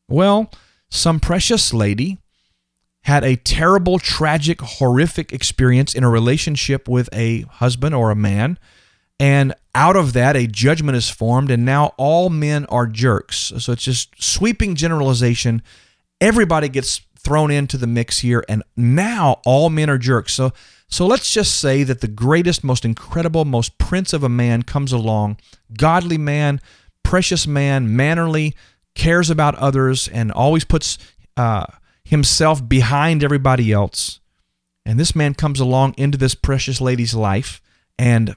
Well, 0.09 0.52
some 0.96 1.20
precious 1.20 1.72
lady 1.72 2.18
had 3.02 3.22
a 3.22 3.36
terrible, 3.36 3.98
tragic, 3.98 4.60
horrific 4.60 5.32
experience 5.32 5.94
in 5.94 6.02
a 6.02 6.10
relationship 6.10 6.88
with 6.88 7.08
a 7.12 7.42
husband 7.42 7.94
or 7.94 8.10
a 8.10 8.16
man. 8.16 8.58
And 9.20 9.54
out 9.74 9.94
of 9.94 10.12
that, 10.14 10.36
a 10.36 10.46
judgment 10.46 10.96
is 10.96 11.08
formed, 11.08 11.50
and 11.50 11.64
now 11.64 11.94
all 11.96 12.30
men 12.30 12.66
are 12.66 12.86
jerks. 12.86 13.52
So 13.58 13.72
it's 13.72 13.84
just 13.84 14.20
sweeping 14.20 14.74
generalization. 14.74 15.62
Everybody 16.20 16.68
gets 16.68 17.00
thrown 17.16 17.50
into 17.50 17.76
the 17.76 17.86
mix 17.86 18.18
here, 18.18 18.44
and 18.48 18.62
now 18.76 19.40
all 19.44 19.70
men 19.70 19.88
are 19.88 19.98
jerks. 19.98 20.32
So, 20.34 20.52
so 20.88 21.06
let's 21.06 21.32
just 21.32 21.60
say 21.60 21.82
that 21.84 22.00
the 22.00 22.08
greatest, 22.08 22.64
most 22.64 22.84
incredible, 22.84 23.44
most 23.44 23.78
prince 23.78 24.12
of 24.12 24.22
a 24.22 24.28
man 24.28 24.62
comes 24.62 24.92
along, 24.92 25.38
godly 25.76 26.18
man, 26.18 26.60
precious 27.02 27.46
man, 27.46 27.94
mannerly, 27.94 28.54
cares 28.96 29.30
about 29.30 29.54
others 29.54 30.08
and 30.08 30.32
always 30.32 30.64
puts 30.64 30.98
uh, 31.36 31.66
himself 32.04 32.68
behind 32.68 33.22
everybody 33.22 33.70
else. 33.70 34.18
And 34.84 34.98
this 34.98 35.14
man 35.14 35.34
comes 35.34 35.60
along 35.60 35.94
into 35.96 36.18
this 36.18 36.34
precious 36.34 36.80
lady's 36.80 37.14
life, 37.14 37.60
and 37.98 38.34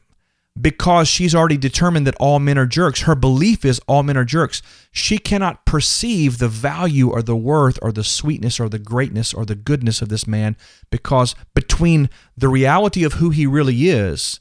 because 0.60 1.08
she's 1.08 1.36
already 1.36 1.58
determined 1.58 2.06
that 2.08 2.16
all 2.20 2.40
men 2.40 2.58
are 2.58 2.66
jerks, 2.66 3.02
her 3.02 3.16
belief 3.16 3.64
is 3.64 3.80
all 3.88 4.04
men 4.04 4.18
are 4.18 4.26
jerks. 4.26 4.62
She 4.92 5.18
cannot 5.18 5.66
perceive 5.66 6.38
the 6.38 6.50
value 6.50 7.10
or 7.10 7.22
the 7.22 7.36
worth 7.36 7.80
or 7.82 7.92
the 7.92 8.04
sweetness 8.04 8.60
or 8.60 8.68
the 8.68 8.80
greatness 8.80 9.34
or 9.34 9.46
the 9.46 9.56
goodness 9.56 10.02
of 10.02 10.10
this 10.10 10.28
man 10.28 10.58
because 10.90 11.36
between 11.54 12.10
the 12.36 12.50
reality 12.50 13.04
of 13.04 13.14
who 13.14 13.30
he 13.30 13.46
really 13.46 13.90
is 13.90 14.40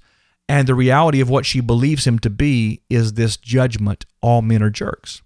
and 0.48 0.66
the 0.66 0.74
reality 0.74 1.20
of 1.20 1.28
what 1.28 1.46
she 1.46 1.60
believes 1.60 2.06
him 2.06 2.18
to 2.20 2.30
be 2.30 2.82
is 2.88 3.12
this 3.12 3.36
judgment 3.36 4.06
all 4.20 4.42
men 4.42 4.62
are 4.62 4.70
jerks. 4.70 5.22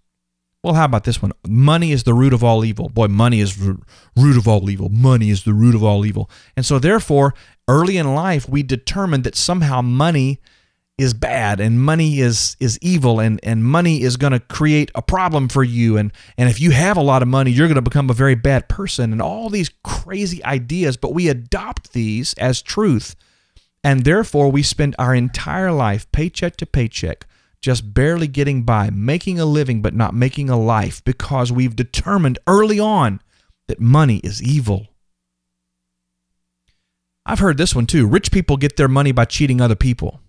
Well, 0.62 0.74
how 0.74 0.84
about 0.84 1.04
this 1.04 1.20
one? 1.20 1.32
Money 1.46 1.90
is 1.90 2.04
the 2.04 2.14
root 2.14 2.32
of 2.32 2.44
all 2.44 2.64
evil. 2.64 2.88
Boy, 2.88 3.08
money 3.08 3.40
is 3.40 3.56
the 3.56 3.78
root 4.16 4.36
of 4.36 4.46
all 4.46 4.70
evil. 4.70 4.88
Money 4.88 5.30
is 5.30 5.42
the 5.42 5.52
root 5.52 5.74
of 5.74 5.82
all 5.82 6.06
evil. 6.06 6.30
And 6.56 6.64
so, 6.64 6.78
therefore, 6.78 7.34
early 7.66 7.96
in 7.96 8.14
life, 8.14 8.48
we 8.48 8.62
determined 8.62 9.24
that 9.24 9.34
somehow 9.34 9.82
money 9.82 10.40
is 10.98 11.14
bad 11.14 11.58
and 11.58 11.80
money 11.80 12.20
is 12.20 12.56
is 12.60 12.78
evil 12.80 13.18
and 13.18 13.40
and 13.42 13.64
money 13.64 14.02
is 14.02 14.16
going 14.16 14.32
to 14.32 14.38
create 14.38 14.90
a 14.94 15.02
problem 15.02 15.48
for 15.48 15.64
you 15.64 15.96
and 15.96 16.12
and 16.36 16.50
if 16.50 16.60
you 16.60 16.70
have 16.70 16.98
a 16.98 17.02
lot 17.02 17.22
of 17.22 17.28
money 17.28 17.50
you're 17.50 17.66
going 17.66 17.74
to 17.74 17.82
become 17.82 18.10
a 18.10 18.14
very 18.14 18.34
bad 18.34 18.68
person 18.68 19.10
and 19.10 19.22
all 19.22 19.48
these 19.48 19.70
crazy 19.82 20.44
ideas 20.44 20.98
but 20.98 21.14
we 21.14 21.28
adopt 21.28 21.94
these 21.94 22.34
as 22.34 22.60
truth 22.60 23.16
and 23.82 24.04
therefore 24.04 24.52
we 24.52 24.62
spend 24.62 24.94
our 24.98 25.14
entire 25.14 25.72
life 25.72 26.10
paycheck 26.12 26.56
to 26.56 26.66
paycheck 26.66 27.26
just 27.62 27.94
barely 27.94 28.26
getting 28.26 28.64
by, 28.64 28.90
making 28.90 29.38
a 29.38 29.46
living 29.46 29.80
but 29.80 29.94
not 29.94 30.14
making 30.14 30.50
a 30.50 30.58
life 30.58 31.02
because 31.04 31.52
we've 31.52 31.76
determined 31.76 32.38
early 32.46 32.78
on 32.80 33.20
that 33.68 33.80
money 33.80 34.18
is 34.18 34.42
evil. 34.42 34.88
I've 37.24 37.38
heard 37.38 37.56
this 37.56 37.74
one 37.74 37.86
too. 37.86 38.06
Rich 38.06 38.32
people 38.32 38.56
get 38.56 38.76
their 38.76 38.88
money 38.88 39.12
by 39.12 39.24
cheating 39.24 39.60
other 39.60 39.76
people. 39.76 40.20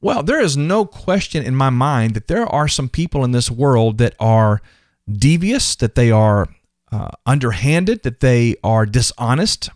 Well, 0.00 0.22
there 0.22 0.40
is 0.40 0.56
no 0.56 0.86
question 0.86 1.44
in 1.44 1.54
my 1.54 1.68
mind 1.68 2.14
that 2.14 2.26
there 2.26 2.46
are 2.46 2.68
some 2.68 2.88
people 2.88 3.22
in 3.22 3.32
this 3.32 3.50
world 3.50 3.98
that 3.98 4.14
are 4.18 4.62
devious, 5.10 5.76
that 5.76 5.94
they 5.94 6.10
are 6.10 6.48
uh, 6.90 7.10
underhanded, 7.26 8.02
that 8.04 8.20
they 8.20 8.56
are 8.64 8.86
dishonest, 8.86 9.68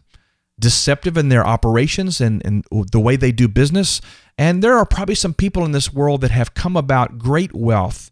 deceptive 0.58 1.16
in 1.16 1.28
their 1.28 1.46
operations 1.46 2.20
and, 2.20 2.44
and 2.44 2.64
the 2.92 3.00
way 3.00 3.16
they 3.16 3.32
do 3.32 3.48
business. 3.48 4.00
And 4.38 4.62
there 4.62 4.76
are 4.76 4.86
probably 4.86 5.14
some 5.14 5.34
people 5.34 5.64
in 5.64 5.72
this 5.72 5.92
world 5.92 6.20
that 6.20 6.30
have 6.30 6.54
come 6.54 6.76
about 6.76 7.18
great 7.18 7.54
wealth 7.54 8.10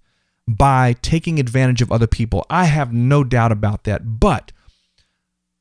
by 0.48 0.94
taking 1.02 1.38
advantage 1.38 1.82
of 1.82 1.92
other 1.92 2.06
people. 2.06 2.44
I 2.50 2.64
have 2.64 2.92
no 2.92 3.24
doubt 3.24 3.52
about 3.52 3.84
that. 3.84 4.20
But 4.20 4.52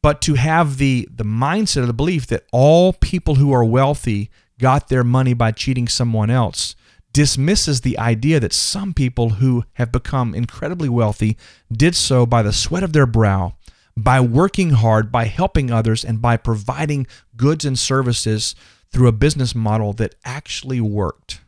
but 0.04 0.22
to 0.22 0.34
have 0.34 0.78
the 0.78 1.08
the 1.14 1.24
mindset 1.24 1.82
of 1.82 1.88
the 1.88 1.94
belief 1.94 2.28
that 2.28 2.46
all 2.52 2.94
people 2.94 3.36
who 3.36 3.54
are 3.54 3.64
wealthy 3.64 4.30
got 4.60 4.90
their 4.90 5.04
money 5.04 5.34
by 5.34 5.52
cheating 5.52 5.88
someone 5.88 6.30
else 6.30 6.76
dismisses 7.14 7.82
the 7.82 7.98
idea 8.00 8.40
that 8.40 8.54
some 8.54 8.94
people 8.94 9.32
who 9.32 9.64
have 9.74 9.92
become 9.92 10.34
incredibly 10.34 10.90
wealthy 10.90 11.38
did 11.72 11.96
so 11.96 12.26
by 12.26 12.42
the 12.42 12.54
sweat 12.54 12.84
of 12.84 12.94
their 12.94 13.06
brow, 13.06 13.54
by 13.98 14.20
working 14.20 14.72
hard, 14.72 15.12
by 15.12 15.26
helping 15.26 15.72
others, 15.72 16.04
and 16.04 16.22
by 16.22 16.38
providing 16.38 17.08
goods 17.36 17.66
and 17.66 17.78
services 17.78 18.56
through 18.92 19.08
a 19.08 19.14
business 19.14 19.56
model 19.56 19.94
that 19.94 20.16
actually 20.26 20.82
worked. 20.82 21.42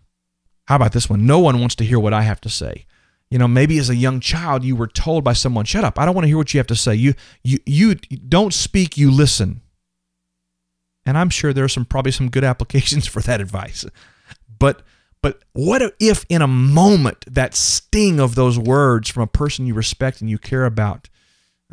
How 0.66 0.78
about 0.78 0.94
this 0.94 1.10
one? 1.10 1.26
No 1.26 1.40
one 1.40 1.60
wants 1.60 1.76
to 1.76 1.84
hear 1.84 2.00
what 2.00 2.14
I 2.14 2.22
have 2.22 2.42
to 2.42 2.50
say. 2.50 2.86
You 3.30 3.38
know, 3.38 3.48
maybe 3.48 3.78
as 3.80 3.90
a 3.90 3.96
young 3.96 4.20
child 4.20 4.64
you 4.64 4.76
were 4.76 4.88
told 4.88 5.24
by 5.24 5.34
someone, 5.34 5.66
"Shut 5.66 5.84
up. 5.84 6.00
I 6.00 6.06
don't 6.06 6.14
want 6.14 6.24
to 6.24 6.30
hear 6.30 6.38
what 6.38 6.54
you 6.54 6.60
have 6.60 6.68
to 6.68 6.76
say. 6.76 6.96
You 6.96 7.16
you 7.44 7.60
you 7.66 7.96
don't 7.96 8.54
speak, 8.54 8.98
you 8.98 9.10
listen." 9.10 9.62
And 11.06 11.18
I'm 11.18 11.30
sure 11.30 11.52
there 11.52 11.66
are 11.66 11.70
some 11.70 11.86
probably 11.86 12.12
some 12.12 12.30
good 12.30 12.44
applications 12.52 13.08
for 13.08 13.22
that 13.22 13.42
advice. 13.42 13.86
But 14.60 14.84
but 15.22 15.42
what 15.54 15.96
if 16.00 16.26
in 16.30 16.42
a 16.42 16.48
moment 16.48 17.26
that 17.28 17.56
sting 17.56 18.20
of 18.20 18.36
those 18.36 18.60
words 18.60 19.10
from 19.10 19.24
a 19.24 19.28
person 19.28 19.66
you 19.66 19.74
respect 19.74 20.22
and 20.22 20.30
you 20.30 20.38
care 20.38 20.66
about 20.66 21.10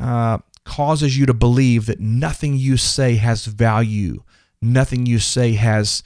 uh, 0.00 0.38
causes 0.64 1.18
you 1.18 1.26
to 1.26 1.34
believe 1.34 1.86
that 1.86 2.00
nothing 2.00 2.56
you 2.56 2.76
say 2.76 3.16
has 3.16 3.46
value, 3.46 4.22
nothing 4.60 5.06
you 5.06 5.18
say 5.18 5.52
has 5.52 6.02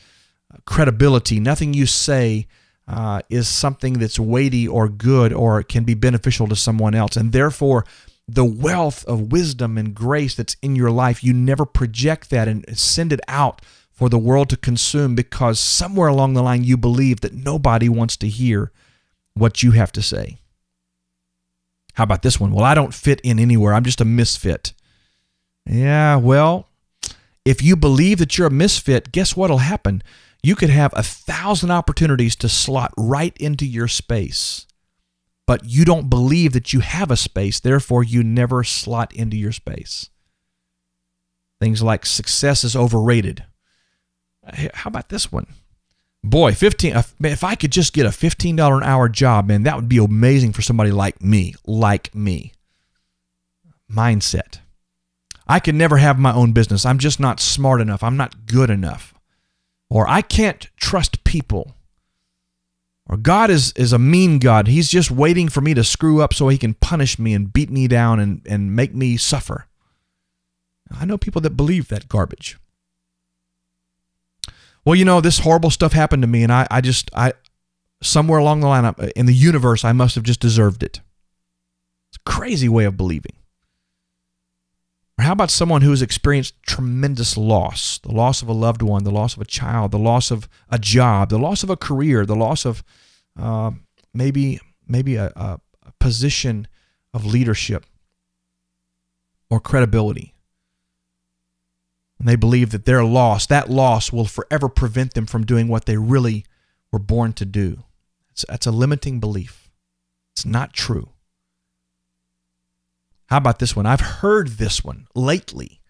credibility, 0.65 1.41
nothing 1.41 1.75
you 1.75 1.87
say 1.87 2.47
uh, 2.87 3.21
is 3.29 3.49
something 3.49 3.95
that's 3.95 4.19
weighty 4.19 4.69
or 4.69 4.89
good 4.89 5.33
or 5.33 5.63
can 5.63 5.85
be 5.85 5.95
beneficial 5.95 6.47
to 6.49 6.57
someone 6.57 6.95
else. 6.95 7.17
And 7.17 7.33
therefore, 7.33 7.85
the 8.27 8.45
wealth 8.45 9.05
of 9.07 9.33
wisdom 9.33 9.77
and 9.77 9.95
grace 9.95 10.35
that's 10.35 10.57
in 10.63 10.77
your 10.77 10.91
life, 10.91 11.23
you 11.23 11.33
never 11.33 11.67
project 11.67 12.31
that 12.31 12.49
and 12.49 12.65
send 12.77 13.13
it 13.13 13.21
out 13.29 13.63
for 13.91 14.09
the 14.09 14.19
world 14.19 14.49
to 14.51 14.57
consume 14.57 15.15
because 15.15 15.61
somewhere 15.61 16.09
along 16.09 16.35
the 16.35 16.43
line 16.43 16.65
you 16.65 16.77
believe 16.77 17.21
that 17.21 17.33
nobody 17.33 17.89
wants 17.89 18.17
to 18.17 18.29
hear 18.29 18.73
what 19.35 19.63
you 19.63 19.73
have 19.73 19.93
to 19.93 20.03
say. 20.03 20.39
How 21.95 22.05
about 22.05 22.23
this 22.23 22.39
one? 22.39 22.53
Well, 22.53 22.65
I 22.65 22.75
don't 22.75 22.95
fit 22.95 23.21
in 23.23 23.39
anywhere. 23.39 23.73
I'm 23.75 23.85
just 23.85 24.01
a 24.01 24.05
misfit. 24.05 24.73
Yeah, 25.67 26.17
well, 26.17 26.69
if 27.45 27.63
you 27.63 27.77
believe 27.77 28.19
that 28.19 28.37
you're 28.37 28.49
a 28.49 28.51
misfit, 28.51 29.13
guess 29.13 29.37
what'll 29.37 29.59
happen? 29.59 30.03
You 30.43 30.57
could 30.57 30.71
have 30.71 30.93
a 30.95 31.03
thousand 31.03 31.71
opportunities 31.71 32.37
to 32.37 32.49
slot 32.49 32.93
right 32.99 33.35
into 33.39 33.65
your 33.65 33.89
space, 33.89 34.67
but 35.47 35.65
you 35.65 35.85
don't 35.85 36.11
believe 36.11 36.53
that 36.53 36.73
you 36.73 36.81
have 36.81 37.11
a 37.11 37.17
space, 37.17 37.61
therefore, 37.61 38.05
you 38.05 38.23
never 38.23 38.63
slot 38.63 39.13
into 39.15 39.37
your 39.37 39.53
space. 39.53 40.11
Things 41.61 41.83
like 41.83 42.05
success 42.05 42.65
is 42.65 42.77
overrated. 42.77 43.45
How 44.75 44.89
about 44.89 45.09
this 45.09 45.33
one? 45.33 45.47
Boy, 46.25 46.55
15 46.55 46.97
uh, 46.97 47.03
if 47.23 47.45
I 47.45 47.55
could 47.55 47.71
just 47.71 47.93
get 47.93 48.07
a 48.07 48.09
$15 48.09 48.79
an 48.79 48.83
hour 48.83 49.11
job, 49.11 49.49
man, 49.49 49.65
that 49.65 49.77
would 49.77 49.91
be 49.91 49.99
amazing 49.99 50.55
for 50.55 50.63
somebody 50.63 50.91
like 50.91 51.21
me, 51.21 51.55
like 51.67 52.15
me. 52.15 52.53
Mindset. 53.93 54.61
I 55.47 55.61
can 55.61 55.77
never 55.77 55.99
have 55.99 56.19
my 56.19 56.33
own 56.33 56.53
business. 56.53 56.87
I'm 56.87 56.99
just 56.99 57.21
not 57.21 57.41
smart 57.41 57.83
enough. 57.83 58.03
I'm 58.03 58.17
not 58.17 58.47
good 58.47 58.71
enough. 58.71 59.13
Or 59.91 60.09
I 60.09 60.23
can't 60.23 60.67
trust 60.79 61.25
people. 61.25 61.77
Or 63.07 63.19
God 63.19 63.51
is, 63.51 63.73
is 63.73 63.93
a 63.93 63.99
mean 63.99 64.39
God. 64.39 64.67
He's 64.67 64.89
just 64.89 65.11
waiting 65.11 65.51
for 65.51 65.61
me 65.61 65.75
to 65.75 65.85
screw 65.85 66.23
up 66.23 66.33
so 66.33 66.49
he 66.49 66.57
can 66.57 66.73
punish 66.73 67.19
me 67.19 67.35
and 67.35 67.53
beat 67.53 67.69
me 67.69 67.87
down 67.87 68.19
and, 68.19 68.41
and 68.49 68.75
make 68.75 68.95
me 68.95 69.19
suffer. 69.19 69.67
I 70.91 71.05
know 71.05 71.19
people 71.19 71.43
that 71.43 71.51
believe 71.51 71.89
that 71.89 72.09
garbage. 72.09 72.57
Well, 74.85 74.95
you 74.95 75.05
know, 75.05 75.21
this 75.21 75.39
horrible 75.41 75.71
stuff 75.71 75.93
happened 75.93 76.23
to 76.23 76.29
me, 76.29 76.43
and 76.43 76.53
I, 76.53 76.67
I 76.71 76.81
just, 76.81 77.11
I, 77.15 77.33
somewhere 78.03 78.39
along 78.39 78.61
the 78.61 78.67
line 78.67 78.95
in 79.17 79.27
the 79.27 79.35
universe, 79.35 79.85
I 79.85 79.93
must 79.93 80.15
have 80.15 80.25
just 80.25 80.41
deserved 80.41 80.83
it. 80.83 81.01
It's 82.11 82.19
a 82.19 82.31
crazy 82.31 82.69
way 82.69 82.85
of 82.85 82.97
believing. 82.97 83.33
Or 85.19 85.25
how 85.25 85.33
about 85.33 85.51
someone 85.51 85.83
who 85.83 85.91
has 85.91 86.03
experienced 86.03 86.55
tremendous 86.67 87.37
loss 87.37 87.99
the 87.99 88.13
loss 88.13 88.43
of 88.43 88.49
a 88.49 88.53
loved 88.53 88.83
one, 88.83 89.05
the 89.05 89.11
loss 89.13 89.37
of 89.37 89.43
a 89.43 89.47
child, 89.47 89.93
the 89.93 89.99
loss 89.99 90.31
of 90.31 90.49
a 90.69 90.79
job, 90.79 91.31
the 91.31 91.39
loss 91.39 91.63
of 91.63 91.71
a 91.71 91.77
career, 91.77 92.27
the 92.27 92.35
loss 92.35 92.65
of 92.65 92.83
uh, 93.39 93.71
maybe, 94.13 94.61
maybe 94.87 95.17
a, 95.17 95.33
a 95.37 95.61
position 96.01 96.67
of 97.13 97.25
leadership 97.25 97.87
or 99.49 99.61
credibility. 99.61 100.34
And 102.25 102.31
they 102.31 102.37
believe 102.37 102.71
that 102.71 102.87
their 102.87 103.05
loss, 103.05 103.45
that 103.49 103.69
loss, 103.69 104.11
will 104.11 104.25
forever 104.25 104.71
prevent 104.71 105.13
them 105.13 105.27
from 105.27 105.45
doing 105.45 105.69
what 105.69 105.85
they 105.85 105.99
really 105.99 106.47
were 106.91 106.99
born 106.99 107.35
to 107.35 107.45
do. 107.45 107.85
That's 108.49 108.67
a 108.67 108.71
limiting 108.71 109.21
belief. 109.21 109.69
It's 110.33 110.47
not 110.47 110.73
true. 110.73 111.11
How 113.27 113.37
about 113.37 113.59
this 113.59 113.77
one? 113.77 113.85
I've 113.85 114.01
heard 114.01 114.53
this 114.53 114.83
one 114.83 115.07
lately. 115.15 115.83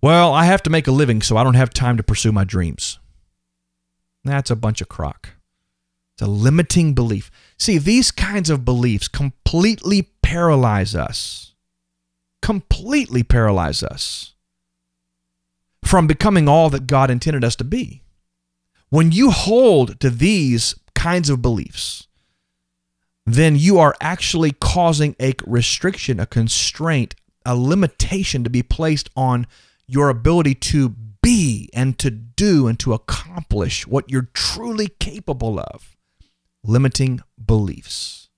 Well, 0.00 0.32
I 0.32 0.44
have 0.44 0.62
to 0.62 0.70
make 0.70 0.86
a 0.86 0.92
living, 0.92 1.20
so 1.20 1.36
I 1.36 1.42
don't 1.42 1.54
have 1.54 1.70
time 1.70 1.96
to 1.96 2.04
pursue 2.04 2.30
my 2.30 2.44
dreams. 2.44 3.00
That's 4.22 4.52
a 4.52 4.56
bunch 4.56 4.80
of 4.80 4.88
crock. 4.88 5.30
It's 6.14 6.22
a 6.22 6.30
limiting 6.30 6.94
belief. 6.94 7.28
See, 7.58 7.78
these 7.78 8.12
kinds 8.12 8.50
of 8.50 8.64
beliefs 8.64 9.08
completely 9.08 10.02
paralyze 10.22 10.94
us. 10.94 11.54
Completely 12.40 13.24
paralyze 13.24 13.82
us 13.82 14.35
from 15.86 16.06
becoming 16.06 16.48
all 16.48 16.70
that 16.70 16.86
God 16.86 17.10
intended 17.10 17.44
us 17.44 17.56
to 17.56 17.64
be. 17.64 18.02
When 18.88 19.12
you 19.12 19.30
hold 19.30 20.00
to 20.00 20.10
these 20.10 20.74
kinds 20.94 21.30
of 21.30 21.42
beliefs, 21.42 22.06
then 23.24 23.56
you 23.56 23.78
are 23.78 23.96
actually 24.00 24.52
causing 24.52 25.16
a 25.20 25.34
restriction, 25.44 26.20
a 26.20 26.26
constraint, 26.26 27.14
a 27.44 27.56
limitation 27.56 28.44
to 28.44 28.50
be 28.50 28.62
placed 28.62 29.10
on 29.16 29.46
your 29.86 30.08
ability 30.08 30.54
to 30.54 30.90
be 31.22 31.68
and 31.72 31.98
to 31.98 32.10
do 32.10 32.68
and 32.68 32.78
to 32.78 32.92
accomplish 32.92 33.86
what 33.86 34.10
you're 34.10 34.30
truly 34.32 34.88
capable 35.00 35.58
of. 35.58 35.96
Limiting 36.62 37.20
beliefs. 37.44 38.28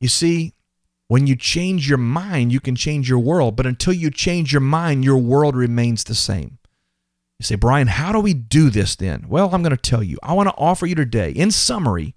You 0.00 0.08
see, 0.08 0.52
when 1.08 1.26
you 1.26 1.36
change 1.36 1.88
your 1.88 1.98
mind, 1.98 2.52
you 2.52 2.60
can 2.60 2.74
change 2.74 3.08
your 3.08 3.18
world, 3.18 3.56
but 3.56 3.66
until 3.66 3.92
you 3.92 4.10
change 4.10 4.52
your 4.52 4.60
mind, 4.60 5.04
your 5.04 5.18
world 5.18 5.54
remains 5.54 6.04
the 6.04 6.14
same. 6.14 6.58
You 7.38 7.44
say, 7.44 7.54
Brian, 7.54 7.86
how 7.86 8.12
do 8.12 8.20
we 8.20 8.34
do 8.34 8.70
this 8.70 8.96
then? 8.96 9.26
Well, 9.28 9.50
I'm 9.52 9.62
going 9.62 9.76
to 9.76 9.76
tell 9.76 10.02
you. 10.02 10.18
I 10.22 10.32
want 10.32 10.48
to 10.48 10.54
offer 10.56 10.86
you 10.86 10.94
today, 10.94 11.30
in 11.30 11.50
summary, 11.50 12.14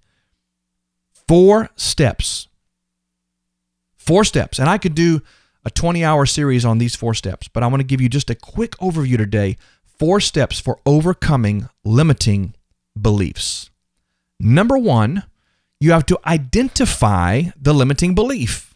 Four 1.29 1.69
steps. 1.75 2.47
Four 3.95 4.23
steps. 4.23 4.57
And 4.57 4.67
I 4.67 4.79
could 4.79 4.95
do 4.95 5.21
a 5.63 5.69
20 5.69 6.03
hour 6.03 6.25
series 6.25 6.65
on 6.65 6.79
these 6.79 6.95
four 6.95 7.13
steps, 7.13 7.47
but 7.47 7.61
I 7.61 7.67
want 7.67 7.81
to 7.81 7.85
give 7.85 8.01
you 8.01 8.09
just 8.09 8.31
a 8.31 8.35
quick 8.35 8.71
overview 8.77 9.15
today. 9.15 9.55
Four 9.99 10.21
steps 10.21 10.59
for 10.59 10.79
overcoming 10.87 11.69
limiting 11.83 12.55
beliefs. 12.99 13.69
Number 14.39 14.75
one, 14.75 15.21
you 15.79 15.91
have 15.91 16.07
to 16.07 16.19
identify 16.25 17.43
the 17.55 17.75
limiting 17.75 18.15
belief. 18.15 18.68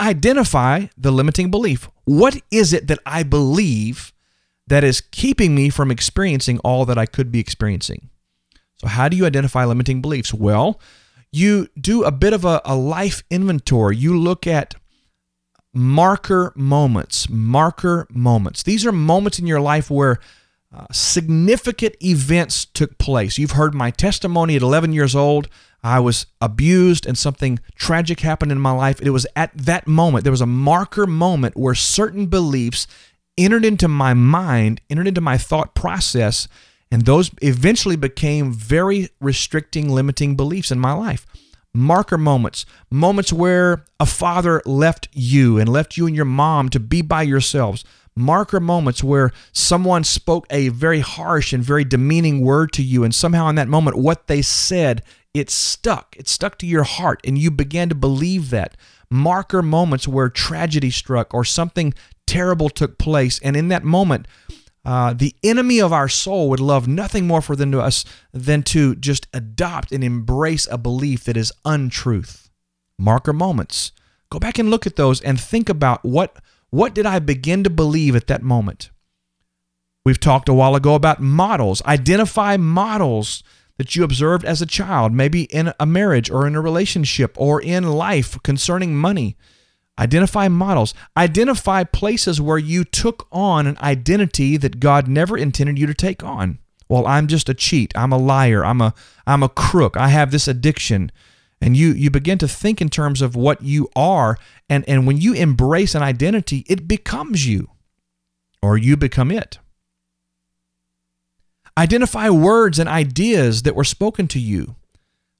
Identify 0.00 0.86
the 0.96 1.12
limiting 1.12 1.50
belief. 1.50 1.88
What 2.04 2.40
is 2.50 2.72
it 2.72 2.88
that 2.88 2.98
I 3.06 3.22
believe 3.22 4.12
that 4.66 4.82
is 4.82 5.00
keeping 5.00 5.54
me 5.54 5.70
from 5.70 5.90
experiencing 5.90 6.58
all 6.60 6.84
that 6.86 6.98
I 6.98 7.06
could 7.06 7.30
be 7.30 7.40
experiencing? 7.40 8.10
So, 8.76 8.88
how 8.88 9.08
do 9.08 9.16
you 9.16 9.26
identify 9.26 9.64
limiting 9.64 10.02
beliefs? 10.02 10.34
Well, 10.34 10.80
you 11.30 11.68
do 11.80 12.04
a 12.04 12.12
bit 12.12 12.32
of 12.32 12.44
a, 12.44 12.60
a 12.64 12.76
life 12.76 13.22
inventory. 13.30 13.96
You 13.96 14.18
look 14.18 14.46
at 14.46 14.74
marker 15.72 16.52
moments, 16.56 17.28
marker 17.28 18.06
moments. 18.10 18.62
These 18.62 18.86
are 18.86 18.92
moments 18.92 19.38
in 19.38 19.46
your 19.46 19.60
life 19.60 19.90
where 19.90 20.18
uh, 20.74 20.86
significant 20.92 21.96
events 22.02 22.64
took 22.64 22.98
place. 22.98 23.38
You've 23.38 23.52
heard 23.52 23.74
my 23.74 23.90
testimony 23.90 24.56
at 24.56 24.62
11 24.62 24.92
years 24.92 25.14
old. 25.14 25.48
I 25.84 26.00
was 26.00 26.26
abused 26.40 27.06
and 27.06 27.16
something 27.16 27.60
tragic 27.76 28.20
happened 28.20 28.50
in 28.50 28.58
my 28.58 28.72
life. 28.72 29.02
It 29.02 29.10
was 29.10 29.26
at 29.36 29.56
that 29.56 29.86
moment, 29.86 30.24
there 30.24 30.32
was 30.32 30.40
a 30.40 30.46
marker 30.46 31.06
moment 31.06 31.56
where 31.56 31.74
certain 31.74 32.26
beliefs 32.26 32.86
entered 33.36 33.66
into 33.66 33.86
my 33.86 34.14
mind, 34.14 34.80
entered 34.88 35.08
into 35.08 35.20
my 35.20 35.36
thought 35.36 35.74
process, 35.74 36.48
and 36.90 37.02
those 37.02 37.30
eventually 37.42 37.96
became 37.96 38.50
very 38.52 39.10
restricting, 39.20 39.90
limiting 39.90 40.36
beliefs 40.36 40.70
in 40.70 40.78
my 40.80 40.92
life. 40.92 41.26
Marker 41.74 42.16
moments, 42.16 42.64
moments 42.90 43.32
where 43.32 43.84
a 44.00 44.06
father 44.06 44.62
left 44.64 45.08
you 45.12 45.58
and 45.58 45.68
left 45.68 45.96
you 45.96 46.06
and 46.06 46.16
your 46.16 46.24
mom 46.24 46.68
to 46.70 46.80
be 46.80 47.02
by 47.02 47.22
yourselves. 47.22 47.84
Marker 48.16 48.60
moments 48.60 49.02
where 49.02 49.32
someone 49.52 50.04
spoke 50.04 50.46
a 50.48 50.68
very 50.68 51.00
harsh 51.00 51.52
and 51.52 51.64
very 51.64 51.84
demeaning 51.84 52.40
word 52.40 52.72
to 52.72 52.82
you, 52.82 53.02
and 53.02 53.12
somehow 53.14 53.48
in 53.48 53.56
that 53.56 53.68
moment, 53.68 53.98
what 53.98 54.28
they 54.28 54.40
said, 54.40 55.02
it 55.34 55.50
stuck. 55.50 56.16
It 56.16 56.28
stuck 56.28 56.56
to 56.58 56.66
your 56.66 56.84
heart, 56.84 57.20
and 57.24 57.36
you 57.36 57.50
began 57.50 57.88
to 57.88 57.94
believe 57.94 58.50
that. 58.50 58.76
Marker 59.10 59.62
moments 59.62 60.08
where 60.08 60.28
tragedy 60.28 60.90
struck 60.90 61.34
or 61.34 61.44
something 61.44 61.92
terrible 62.26 62.70
took 62.70 62.96
place, 62.98 63.38
and 63.40 63.56
in 63.56 63.68
that 63.68 63.84
moment, 63.84 64.26
uh, 64.84 65.12
the 65.12 65.34
enemy 65.42 65.80
of 65.80 65.92
our 65.92 66.08
soul 66.08 66.48
would 66.50 66.60
love 66.60 66.86
nothing 66.86 67.26
more 67.26 67.40
for 67.40 67.56
than 67.56 67.72
to 67.72 67.80
us 67.80 68.04
than 68.32 68.62
to 68.62 68.94
just 68.94 69.26
adopt 69.32 69.92
and 69.92 70.04
embrace 70.04 70.68
a 70.70 70.78
belief 70.78 71.24
that 71.24 71.36
is 71.36 71.52
untruth. 71.64 72.50
Marker 72.98 73.32
moments. 73.32 73.92
Go 74.30 74.38
back 74.38 74.58
and 74.58 74.70
look 74.70 74.86
at 74.86 74.96
those 74.96 75.20
and 75.20 75.40
think 75.40 75.68
about 75.68 76.04
what 76.04 76.38
what 76.70 76.94
did 76.94 77.06
I 77.06 77.20
begin 77.20 77.62
to 77.64 77.70
believe 77.70 78.16
at 78.16 78.26
that 78.26 78.42
moment? 78.42 78.90
We've 80.04 80.20
talked 80.20 80.48
a 80.48 80.54
while 80.54 80.74
ago 80.74 80.94
about 80.94 81.20
models. 81.20 81.80
Identify 81.86 82.56
models 82.56 83.42
that 83.76 83.96
you 83.96 84.04
observed 84.04 84.44
as 84.44 84.62
a 84.62 84.66
child, 84.66 85.12
maybe 85.12 85.44
in 85.44 85.72
a 85.80 85.86
marriage 85.86 86.30
or 86.30 86.46
in 86.46 86.54
a 86.54 86.60
relationship 86.60 87.34
or 87.36 87.60
in 87.60 87.92
life 87.92 88.40
concerning 88.42 88.94
money. 88.94 89.36
Identify 89.98 90.48
models. 90.48 90.94
Identify 91.16 91.84
places 91.84 92.40
where 92.40 92.58
you 92.58 92.84
took 92.84 93.28
on 93.30 93.66
an 93.66 93.78
identity 93.80 94.56
that 94.56 94.80
God 94.80 95.06
never 95.06 95.36
intended 95.36 95.78
you 95.78 95.86
to 95.86 95.94
take 95.94 96.24
on. 96.24 96.58
Well, 96.88 97.06
I'm 97.06 97.26
just 97.26 97.48
a 97.48 97.54
cheat. 97.54 97.92
I'm 97.96 98.12
a 98.12 98.18
liar. 98.18 98.64
I'm 98.64 98.80
a 98.80 98.94
I'm 99.26 99.42
a 99.42 99.48
crook. 99.48 99.96
I 99.96 100.08
have 100.08 100.30
this 100.30 100.48
addiction. 100.48 101.10
And 101.60 101.76
you 101.76 101.92
you 101.92 102.10
begin 102.10 102.38
to 102.38 102.48
think 102.48 102.80
in 102.80 102.88
terms 102.88 103.22
of 103.22 103.36
what 103.36 103.62
you 103.62 103.88
are 103.96 104.36
and 104.68 104.86
and 104.88 105.06
when 105.06 105.18
you 105.18 105.32
embrace 105.32 105.94
an 105.94 106.02
identity, 106.02 106.64
it 106.68 106.86
becomes 106.86 107.46
you 107.46 107.70
or 108.62 108.76
you 108.76 108.96
become 108.96 109.30
it. 109.30 109.58
Identify 111.76 112.28
words 112.30 112.78
and 112.78 112.88
ideas 112.88 113.62
that 113.62 113.74
were 113.74 113.84
spoken 113.84 114.28
to 114.28 114.38
you 114.38 114.76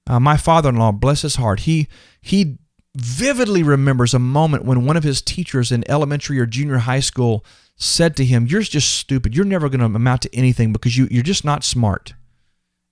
Uh, 0.07 0.21
my 0.21 0.37
father-in-law, 0.37 0.93
bless 0.93 1.23
his 1.23 1.37
heart, 1.37 1.61
he 1.61 1.89
he 2.21 2.59
vividly 2.97 3.63
remembers 3.63 4.15
a 4.15 4.19
moment 4.19 4.65
when 4.65 4.85
one 4.85 4.97
of 4.97 5.03
his 5.03 5.23
teachers 5.23 5.73
in 5.73 5.89
elementary 5.91 6.39
or 6.39 6.47
junior 6.47 6.79
high 6.79 7.01
school 7.01 7.45
said 7.77 8.15
to 8.17 8.25
him, 8.25 8.47
"You're 8.47 8.61
just 8.63 8.95
stupid. 8.97 9.35
You're 9.35 9.45
never 9.45 9.69
going 9.69 9.81
to 9.81 9.87
amount 9.87 10.23
to 10.23 10.35
anything 10.35 10.73
because 10.73 10.97
you 10.97 11.09
you're 11.11 11.23
just 11.23 11.45
not 11.45 11.65
smart." 11.65 12.15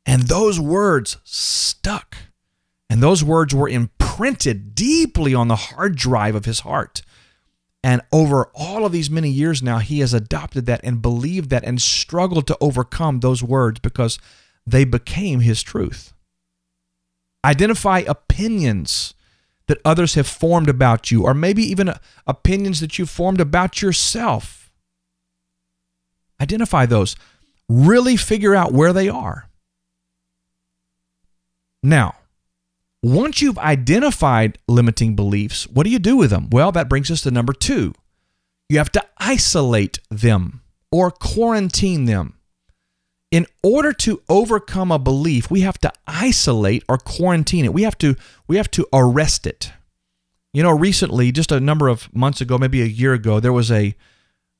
And 0.07 0.23
those 0.23 0.59
words 0.59 1.19
stuck. 1.25 2.17
And 2.89 3.03
those 3.03 3.25
words 3.25 3.55
were 3.55 3.69
imprinted 3.69 4.75
deeply 4.75 5.35
on 5.35 5.49
the 5.49 5.57
hard 5.57 5.97
drive 5.97 6.35
of 6.35 6.45
his 6.45 6.61
heart. 6.61 7.03
And 7.85 8.03
over 8.13 8.49
all 8.55 8.87
of 8.87 8.93
these 8.93 9.11
many 9.11 9.29
years 9.29 9.63
now, 9.63 9.79
he 9.79 10.01
has 10.01 10.15
adopted 10.15 10.67
that 10.67 10.81
and 10.85 11.03
believed 11.03 11.51
that 11.51 11.65
and 11.65 11.83
struggled 11.83 12.47
to 12.47 12.59
overcome 12.61 13.21
those 13.21 13.43
words 13.43 13.81
because 13.81 14.19
they 14.67 14.85
became 14.85 15.41
his 15.41 15.63
truth. 15.63 16.13
Identify 17.45 18.01
opinions 18.01 19.15
that 19.67 19.81
others 19.85 20.15
have 20.15 20.27
formed 20.27 20.69
about 20.69 21.11
you, 21.11 21.25
or 21.25 21.35
maybe 21.35 21.63
even 21.63 21.89
uh, 21.89 21.99
opinions 22.27 22.81
that 22.81 22.99
you've 22.99 23.11
formed 23.11 23.41
about 23.41 23.83
yourself. 23.83 24.71
Identify 26.41 26.87
those. 26.87 27.17
Really 27.69 28.17
figure 28.17 28.55
out 28.55 28.73
where 28.73 28.93
they 28.93 29.09
are. 29.09 29.49
Now, 31.83 32.15
once 33.03 33.43
you've 33.43 33.59
identified 33.59 34.59
limiting 34.69 35.17
beliefs, 35.17 35.67
what 35.67 35.85
do 35.85 35.91
you 35.91 35.99
do 35.99 36.17
with 36.17 36.31
them? 36.31 36.49
Well, 36.51 36.71
that 36.73 36.89
brings 36.89 37.11
us 37.11 37.23
to 37.23 37.31
number 37.31 37.53
two. 37.53 37.95
You 38.69 38.79
have 38.79 38.93
to 38.93 39.05
isolate 39.19 39.99
them 40.11 40.63
or 40.91 41.11
quarantine 41.11 42.05
them. 42.05 42.39
In 43.31 43.47
order 43.63 43.93
to 43.95 44.23
overcome 44.29 44.93
a 44.93 44.99
belief, 44.99 45.51
we 45.51 45.63
have 45.63 45.79
to 45.79 45.93
isolate 46.07 46.85
or 46.89 46.99
quarantine 46.99 47.65
it. 47.65 47.73
We 47.73 47.83
have 47.83 47.97
to 47.99 48.15
we 48.47 48.57
have 48.59 48.71
to 48.73 48.87
arrest 48.93 49.47
it. 49.47 49.73
You 50.53 50.63
know, 50.63 50.71
recently, 50.71 51.33
just 51.33 51.51
a 51.51 51.59
number 51.59 51.89
of 51.89 52.15
months 52.15 52.43
ago, 52.43 52.59
maybe 52.59 52.83
a 52.83 52.87
year 52.87 53.15
ago, 53.15 53.41
there 53.41 53.53
was 53.53 53.73
a 53.73 53.97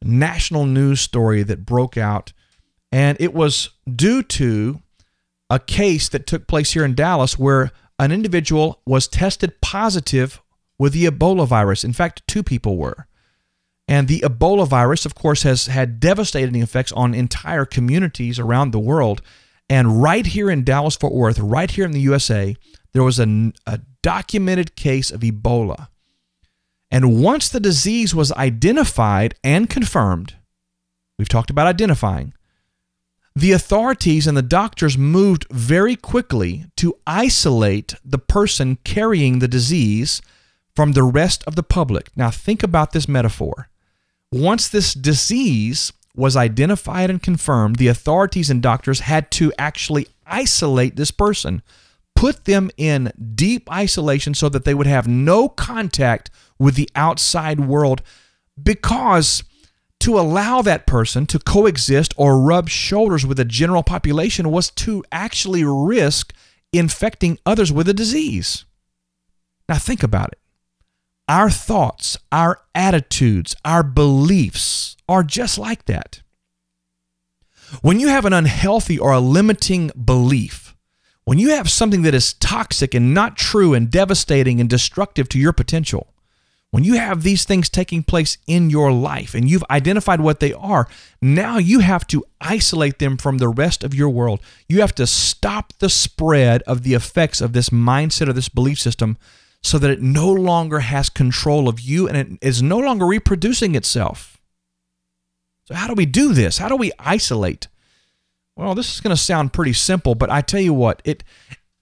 national 0.03 0.65
news 0.65 1.03
story 1.03 1.43
that 1.43 1.67
broke 1.67 1.99
out, 1.99 2.33
and 2.91 3.21
it 3.21 3.35
was 3.35 3.71
due 3.95 4.23
to 4.23 4.81
a 5.51 5.59
case 5.59 6.09
that 6.09 6.27
took 6.27 6.47
place 6.47 6.73
here 6.73 6.85
in 6.85 6.95
Dallas 6.95 7.39
where 7.39 7.73
an 7.99 8.13
individual 8.13 8.81
was 8.87 9.09
tested 9.09 9.61
positive 9.61 10.43
with 10.79 10.93
the 10.93 11.05
Ebola 11.05 11.47
virus. 11.47 11.85
In 11.85 11.93
fact, 11.93 12.27
two 12.27 12.43
people 12.43 12.77
were. 12.77 13.07
And 13.89 14.09
the 14.09 14.21
Ebola 14.21 14.67
virus, 14.67 15.05
of 15.05 15.15
course, 15.15 15.43
has 15.43 15.67
had 15.67 16.01
devastating 16.01 16.63
effects 16.63 16.93
on 16.93 17.15
entire 17.15 17.65
communities 17.65 18.39
around 18.39 18.71
the 18.71 18.81
world. 18.81 19.23
And 19.69 20.03
right 20.03 20.27
here 20.27 20.51
in 20.51 20.65
Dallas, 20.65 20.97
Fort 20.97 21.13
Worth, 21.13 21.39
right 21.39 21.71
here 21.71 21.85
in 21.85 21.93
the 21.93 22.01
USA, 22.01 22.57
there 22.93 23.03
was 23.03 23.19
a, 23.19 23.53
a 23.67 23.81
documented 24.03 24.77
case 24.77 25.11
of 25.11 25.21
Ebola. 25.21 25.89
And 26.91 27.23
once 27.23 27.49
the 27.49 27.61
disease 27.61 28.15
was 28.15 28.33
identified 28.33 29.35
and 29.43 29.69
confirmed, 29.69 30.35
we've 31.19 31.29
talked 31.29 31.51
about 31.51 31.67
identifying, 31.67 32.35
the 33.35 33.53
authorities 33.53 34.27
and 34.27 34.37
the 34.37 34.43
doctors 34.43 34.99
moved 34.99 35.47
very 35.51 35.97
quickly 35.97 36.67
to 36.77 36.99
isolate 37.07 37.95
the 38.05 38.19
person 38.19 38.77
carrying 38.85 39.39
the 39.39 39.49
disease 39.49 40.21
from 40.77 40.93
the 40.93 41.03
rest 41.03 41.43
of 41.47 41.57
the 41.57 41.63
public. 41.63 42.11
Now, 42.17 42.31
think 42.31 42.63
about 42.63 42.93
this 42.93 43.09
metaphor. 43.09 43.69
Once 44.31 44.69
this 44.69 44.95
disease 44.95 45.93
was 46.15 46.37
identified 46.37 47.11
and 47.11 47.23
confirmed, 47.23 47.77
the 47.77 47.89
authorities 47.89 48.51
and 48.51 48.63
doctors 48.63 49.01
had 49.01 49.31
to 49.33 49.53
actually 49.59 50.07
isolate 50.27 50.97
this 50.97 51.11
person, 51.11 51.63
put 52.15 52.45
them 52.45 52.71
in 52.77 53.13
deep 53.35 53.71
isolation 53.71 54.35
so 54.35 54.49
that 54.49 54.65
they 54.65 54.75
would 54.75 54.87
have 54.87 55.09
no 55.09 55.49
contact 55.49 56.31
with 56.59 56.75
the 56.75 56.89
outside 56.95 57.61
world 57.61 58.03
because 58.63 59.43
to 60.03 60.19
allow 60.19 60.63
that 60.63 60.87
person 60.87 61.27
to 61.27 61.39
coexist 61.39 62.13
or 62.17 62.41
rub 62.41 62.69
shoulders 62.69 63.25
with 63.25 63.37
the 63.37 63.45
general 63.45 63.83
population 63.83 64.51
was 64.51 64.71
to 64.71 65.05
actually 65.13 65.65
risk 65.65 66.35
infecting 66.73 67.39
others 67.47 67.73
with 67.73 67.89
a 67.89 67.95
disease. 67.95 68.65
Now, 69.69 69.77
think 69.77 70.03
about 70.03 70.33
it. 70.33 70.39
Our 71.29 71.51
thoughts, 71.51 72.17
our 72.31 72.61
attitudes, 72.75 73.55
our 73.65 73.83
beliefs 73.83 74.97
are 75.09 75.23
just 75.23 75.57
like 75.57 75.85
that. 75.87 76.23
When 77.81 78.01
you 78.01 78.09
have 78.09 78.25
an 78.25 78.33
unhealthy 78.33 78.99
or 78.99 79.13
a 79.13 79.21
limiting 79.21 79.91
belief, 80.05 80.75
when 81.25 81.39
you 81.39 81.51
have 81.51 81.71
something 81.71 82.03
that 82.03 82.15
is 82.15 82.35
toxic 82.35 82.93
and 82.93 83.15
not 83.15 83.37
true 83.37 83.73
and 83.73 83.91
devastating 83.91 84.61
and 84.61 84.69
destructive 84.69 85.29
to 85.31 85.39
your 85.39 85.53
potential, 85.53 86.12
when 86.73 86.85
you 86.85 86.95
have 86.95 87.23
these 87.23 87.45
things 87.45 87.69
taking 87.69 88.03
place 88.03 88.39
in 88.47 88.71
your 88.71 88.91
life 88.91 89.35
and 89.35 89.49
you've 89.49 89.65
identified 89.71 90.23
what 90.23 90.41
they 90.41 90.55
are, 90.55 90.89
now 91.21 91.59
you 91.59 91.81
have 91.81 92.07
to 92.07 92.25
isolate 92.41 92.99
them 92.99 93.19
from 93.19 93.37
the 93.37 93.51
rest 93.51 93.85
of 93.85 93.95
your 93.95 94.09
world. 94.09 94.41
You 94.69 94.81
have 94.81 94.95
to 94.95 95.07
stop 95.07 95.75
the 95.81 95.91
spread 95.91 96.63
of 96.63 96.83
the 96.83 96.95
effects 96.95 97.43
of 97.43 97.53
this 97.53 97.69
mindset 97.69 98.27
or 98.27 98.33
this 98.33 98.49
belief 98.49 98.81
system 98.81 99.19
so 99.63 99.79
that 99.79 99.91
it 99.91 100.01
no 100.01 100.33
longer 100.33 100.81
has 100.81 101.11
control 101.11 101.69
of 101.69 101.79
you 101.79 102.09
and 102.09 102.17
it 102.17 102.39
is 102.41 102.63
no 102.63 102.79
longer 102.79 103.05
reproducing 103.05 103.75
itself. 103.75 104.41
So, 105.67 105.75
how 105.75 105.87
do 105.87 105.95
we 105.95 106.07
do 106.07 106.33
this? 106.33 106.57
How 106.57 106.69
do 106.69 106.77
we 106.77 106.91
isolate? 106.99 107.69
Well, 108.57 108.75
this 108.75 108.95
is 108.95 109.03
going 109.03 109.15
to 109.15 109.23
sound 109.23 109.53
pretty 109.53 109.75
simple, 109.75 110.15
but 110.15 110.31
I 110.31 110.41
tell 110.41 110.61
you 110.61 110.73
what, 110.73 111.03
it 111.05 111.23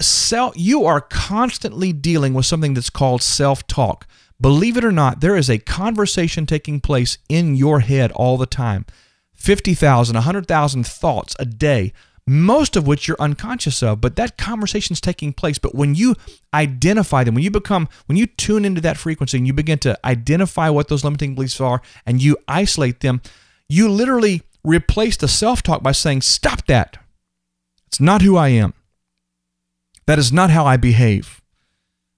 self 0.00 0.54
you 0.56 0.84
are 0.84 1.00
constantly 1.00 1.92
dealing 1.92 2.34
with 2.34 2.46
something 2.46 2.74
that's 2.74 2.90
called 2.90 3.22
self-talk. 3.22 4.08
Believe 4.40 4.76
it 4.76 4.84
or 4.84 4.92
not, 4.92 5.20
there 5.20 5.36
is 5.36 5.50
a 5.50 5.58
conversation 5.58 6.46
taking 6.46 6.80
place 6.80 7.18
in 7.28 7.54
your 7.54 7.80
head 7.80 8.10
all 8.12 8.36
the 8.36 8.46
time 8.46 8.86
50,000, 9.34 10.14
100,000 10.14 10.86
thoughts 10.86 11.36
a 11.38 11.44
day, 11.44 11.92
most 12.26 12.76
of 12.76 12.86
which 12.86 13.08
you're 13.08 13.16
unconscious 13.20 13.82
of, 13.82 14.00
but 14.00 14.16
that 14.16 14.38
conversation 14.38 14.92
is 14.92 15.00
taking 15.00 15.32
place. 15.32 15.58
But 15.58 15.74
when 15.74 15.94
you 15.94 16.14
identify 16.54 17.24
them, 17.24 17.34
when 17.34 17.44
you 17.44 17.50
become, 17.50 17.88
when 18.06 18.16
you 18.16 18.26
tune 18.26 18.64
into 18.64 18.80
that 18.82 18.96
frequency 18.96 19.38
and 19.38 19.46
you 19.46 19.52
begin 19.52 19.78
to 19.80 19.98
identify 20.04 20.68
what 20.68 20.88
those 20.88 21.04
limiting 21.04 21.34
beliefs 21.34 21.60
are 21.60 21.82
and 22.06 22.22
you 22.22 22.36
isolate 22.46 23.00
them, 23.00 23.22
you 23.68 23.88
literally 23.88 24.42
replace 24.62 25.16
the 25.16 25.28
self 25.28 25.62
talk 25.62 25.82
by 25.82 25.92
saying, 25.92 26.22
Stop 26.22 26.66
that. 26.66 26.98
It's 27.86 28.00
not 28.00 28.22
who 28.22 28.36
I 28.36 28.48
am. 28.48 28.74
That 30.06 30.18
is 30.18 30.32
not 30.32 30.50
how 30.50 30.66
I 30.66 30.76
behave. 30.76 31.39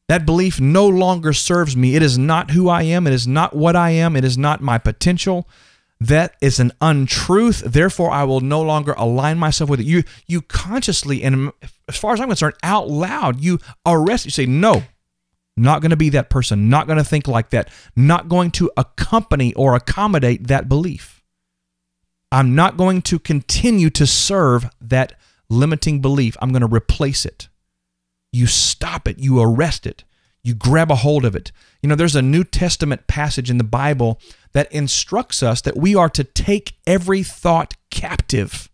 That 0.08 0.26
belief 0.26 0.60
no 0.60 0.86
longer 0.88 1.32
serves 1.32 1.76
me. 1.76 1.96
It 1.96 2.02
is 2.02 2.18
not 2.18 2.50
who 2.50 2.68
I 2.68 2.82
am. 2.82 3.06
It 3.06 3.12
is 3.12 3.26
not 3.26 3.56
what 3.56 3.76
I 3.76 3.90
am. 3.90 4.16
It 4.16 4.24
is 4.24 4.36
not 4.36 4.60
my 4.60 4.78
potential. 4.78 5.48
That 6.00 6.34
is 6.40 6.58
an 6.58 6.72
untruth. 6.80 7.60
Therefore, 7.60 8.10
I 8.10 8.24
will 8.24 8.40
no 8.40 8.60
longer 8.60 8.92
align 8.98 9.38
myself 9.38 9.70
with 9.70 9.78
it. 9.78 9.86
You, 9.86 10.02
you 10.26 10.42
consciously, 10.42 11.22
and 11.22 11.52
as 11.88 11.96
far 11.96 12.12
as 12.12 12.20
I'm 12.20 12.26
concerned, 12.26 12.56
out 12.64 12.88
loud, 12.88 13.40
you 13.40 13.60
arrest. 13.86 14.24
You 14.24 14.32
say, 14.32 14.44
"No, 14.44 14.82
not 15.56 15.80
going 15.80 15.90
to 15.90 15.96
be 15.96 16.08
that 16.10 16.28
person. 16.28 16.68
Not 16.68 16.88
going 16.88 16.98
to 16.98 17.04
think 17.04 17.28
like 17.28 17.50
that. 17.50 17.70
Not 17.94 18.28
going 18.28 18.50
to 18.52 18.70
accompany 18.76 19.54
or 19.54 19.76
accommodate 19.76 20.48
that 20.48 20.68
belief. 20.68 21.22
I'm 22.32 22.56
not 22.56 22.76
going 22.76 23.02
to 23.02 23.20
continue 23.20 23.88
to 23.90 24.06
serve 24.06 24.68
that 24.80 25.18
limiting 25.48 26.00
belief. 26.00 26.36
I'm 26.42 26.50
going 26.50 26.68
to 26.68 26.74
replace 26.74 27.24
it." 27.24 27.48
You 28.32 28.46
stop 28.46 29.06
it, 29.06 29.18
you 29.18 29.40
arrest 29.40 29.86
it, 29.86 30.04
you 30.42 30.54
grab 30.54 30.90
a 30.90 30.96
hold 30.96 31.24
of 31.24 31.36
it. 31.36 31.52
You 31.82 31.88
know, 31.88 31.94
there's 31.94 32.16
a 32.16 32.22
New 32.22 32.44
Testament 32.44 33.06
passage 33.06 33.50
in 33.50 33.58
the 33.58 33.64
Bible 33.64 34.18
that 34.52 34.72
instructs 34.72 35.42
us 35.42 35.60
that 35.60 35.76
we 35.76 35.94
are 35.94 36.08
to 36.10 36.24
take 36.24 36.74
every 36.86 37.22
thought 37.22 37.74
captive. 37.90 38.70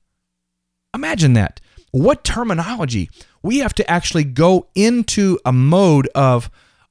Imagine 0.95 1.35
that. 1.35 1.61
What 1.91 2.25
terminology? 2.25 3.11
We 3.43 3.59
have 3.59 3.75
to 3.75 3.91
actually 3.91 4.25
go 4.25 4.69
into 4.75 5.39
a 5.45 5.53
mode 5.53 6.09
of 6.15 6.51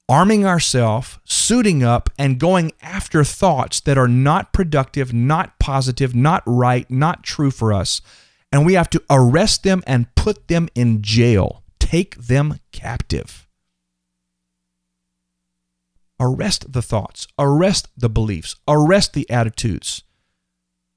arming 0.09 0.45
ourselves, 0.45 1.19
suiting 1.25 1.83
up, 1.83 2.09
and 2.17 2.39
going 2.39 2.71
after 2.81 3.23
thoughts 3.23 3.79
that 3.81 3.97
are 3.97 4.07
not 4.07 4.53
productive, 4.53 5.13
not 5.13 5.59
positive, 5.59 6.15
not 6.15 6.43
right, 6.45 6.89
not 6.89 7.23
true 7.23 7.51
for 7.51 7.73
us. 7.73 8.01
And 8.51 8.65
we 8.65 8.73
have 8.73 8.89
to 8.91 9.03
arrest 9.09 9.63
them 9.63 9.83
and 9.85 10.13
put 10.15 10.47
them 10.47 10.69
in 10.75 11.01
jail 11.01 11.63
take 11.87 12.15
them 12.15 12.59
captive. 12.73 13.47
Arrest 16.19 16.73
the 16.73 16.81
thoughts, 16.81 17.27
arrest 17.39 17.87
the 17.95 18.09
beliefs, 18.09 18.57
arrest 18.67 19.13
the 19.13 19.29
attitudes. 19.29 20.03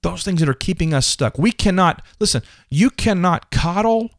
Those 0.02 0.24
things 0.24 0.40
that 0.40 0.48
are 0.48 0.54
keeping 0.54 0.92
us 0.92 1.06
stuck. 1.06 1.38
We 1.38 1.52
cannot, 1.52 2.02
listen, 2.18 2.42
you 2.70 2.90
cannot 2.90 3.52
coddle 3.52 4.10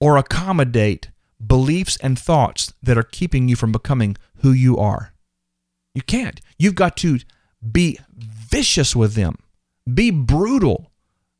or 0.00 0.16
accommodate 0.16 1.10
beliefs 1.44 1.98
and 2.00 2.18
thoughts 2.18 2.72
that 2.82 2.96
are 2.96 3.02
keeping 3.02 3.48
you 3.48 3.56
from 3.56 3.70
becoming 3.72 4.16
who 4.36 4.52
you 4.52 4.78
are. 4.78 5.12
You 5.94 6.00
can't. 6.00 6.40
You've 6.58 6.76
got 6.76 6.96
to 6.98 7.18
be 7.60 7.98
vicious 8.16 8.96
with 8.96 9.14
them, 9.14 9.36
be 9.92 10.10
brutal, 10.10 10.92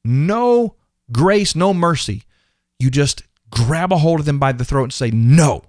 no 0.05 0.77
grace, 1.11 1.57
no 1.57 1.73
mercy. 1.73 2.25
You 2.79 2.91
just 2.91 3.23
grab 3.55 3.93
a 3.93 3.99
hold 3.99 4.21
of 4.21 4.27
them 4.27 4.39
by 4.39 4.53
the 4.53 4.65
throat 4.65 4.85
and 4.85 4.93
say, 4.93 5.11
No, 5.11 5.63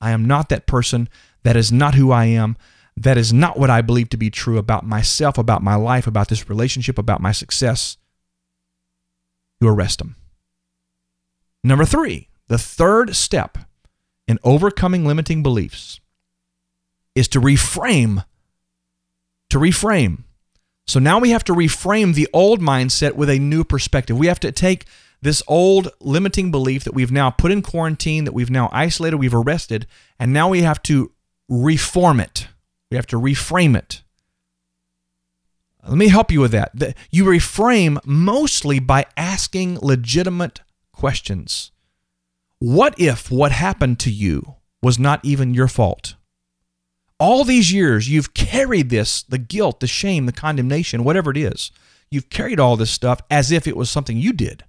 I 0.00 0.10
am 0.10 0.24
not 0.24 0.48
that 0.48 0.66
person. 0.66 1.08
That 1.42 1.56
is 1.56 1.70
not 1.70 1.94
who 1.94 2.10
I 2.10 2.24
am. 2.24 2.56
That 2.96 3.18
is 3.18 3.32
not 3.32 3.58
what 3.58 3.70
I 3.70 3.82
believe 3.82 4.08
to 4.10 4.16
be 4.16 4.30
true 4.30 4.58
about 4.58 4.84
myself, 4.84 5.36
about 5.38 5.62
my 5.62 5.74
life, 5.74 6.06
about 6.06 6.28
this 6.28 6.48
relationship, 6.48 6.98
about 6.98 7.20
my 7.20 7.32
success. 7.32 7.98
You 9.60 9.68
arrest 9.68 9.98
them. 9.98 10.16
Number 11.62 11.84
three, 11.84 12.28
the 12.48 12.58
third 12.58 13.14
step 13.14 13.58
in 14.26 14.38
overcoming 14.42 15.04
limiting 15.04 15.42
beliefs 15.42 16.00
is 17.14 17.28
to 17.28 17.40
reframe. 17.40 18.24
To 19.50 19.58
reframe. 19.58 20.24
So 20.86 21.00
now 21.00 21.18
we 21.18 21.30
have 21.30 21.44
to 21.44 21.52
reframe 21.52 22.14
the 22.14 22.28
old 22.32 22.60
mindset 22.60 23.14
with 23.14 23.28
a 23.28 23.38
new 23.38 23.64
perspective. 23.64 24.16
We 24.16 24.28
have 24.28 24.40
to 24.40 24.52
take 24.52 24.84
this 25.22 25.42
old 25.48 25.88
limiting 26.00 26.50
belief 26.50 26.84
that 26.84 26.94
we've 26.94 27.12
now 27.12 27.30
put 27.30 27.50
in 27.50 27.62
quarantine, 27.62 28.24
that 28.24 28.34
we've 28.34 28.50
now 28.50 28.68
isolated, 28.72 29.16
we've 29.16 29.34
arrested, 29.34 29.86
and 30.18 30.32
now 30.32 30.48
we 30.48 30.62
have 30.62 30.82
to 30.84 31.12
reform 31.48 32.20
it. 32.20 32.48
We 32.90 32.96
have 32.96 33.06
to 33.08 33.20
reframe 33.20 33.76
it. 33.76 34.02
Let 35.86 35.98
me 35.98 36.08
help 36.08 36.32
you 36.32 36.40
with 36.40 36.52
that. 36.52 36.96
You 37.10 37.24
reframe 37.24 37.98
mostly 38.04 38.80
by 38.80 39.06
asking 39.16 39.78
legitimate 39.80 40.60
questions. 40.92 41.70
What 42.58 42.98
if 42.98 43.30
what 43.30 43.52
happened 43.52 44.00
to 44.00 44.10
you 44.10 44.56
was 44.82 44.98
not 44.98 45.24
even 45.24 45.54
your 45.54 45.68
fault? 45.68 46.16
All 47.18 47.44
these 47.44 47.72
years, 47.72 48.08
you've 48.08 48.34
carried 48.34 48.90
this 48.90 49.22
the 49.22 49.38
guilt, 49.38 49.80
the 49.80 49.86
shame, 49.86 50.26
the 50.26 50.32
condemnation, 50.32 51.04
whatever 51.04 51.30
it 51.30 51.36
is. 51.36 51.70
You've 52.10 52.30
carried 52.30 52.60
all 52.60 52.76
this 52.76 52.90
stuff 52.90 53.20
as 53.30 53.50
if 53.50 53.66
it 53.66 53.76
was 53.76 53.90
something 53.90 54.16
you 54.16 54.32
did. 54.32 54.64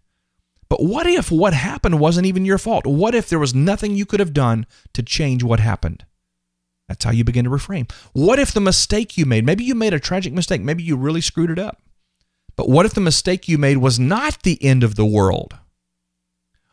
But 0.69 0.83
what 0.83 1.07
if 1.07 1.31
what 1.31 1.53
happened 1.53 1.99
wasn't 1.99 2.27
even 2.27 2.45
your 2.45 2.57
fault? 2.57 2.85
What 2.85 3.15
if 3.15 3.29
there 3.29 3.39
was 3.39 3.55
nothing 3.55 3.95
you 3.95 4.05
could 4.05 4.19
have 4.19 4.33
done 4.33 4.65
to 4.93 5.03
change 5.03 5.43
what 5.43 5.59
happened? 5.59 6.05
That's 6.87 7.03
how 7.03 7.11
you 7.11 7.23
begin 7.23 7.45
to 7.45 7.51
reframe. 7.51 7.91
What 8.13 8.39
if 8.39 8.51
the 8.51 8.61
mistake 8.61 9.17
you 9.17 9.25
made, 9.25 9.45
maybe 9.45 9.63
you 9.63 9.75
made 9.75 9.93
a 9.93 9.99
tragic 9.99 10.33
mistake, 10.33 10.61
maybe 10.61 10.83
you 10.83 10.95
really 10.95 11.21
screwed 11.21 11.51
it 11.51 11.59
up. 11.59 11.81
But 12.55 12.69
what 12.69 12.85
if 12.85 12.93
the 12.93 13.01
mistake 13.01 13.47
you 13.47 13.57
made 13.57 13.77
was 13.77 13.99
not 13.99 14.43
the 14.43 14.61
end 14.63 14.83
of 14.83 14.95
the 14.95 15.05
world? 15.05 15.57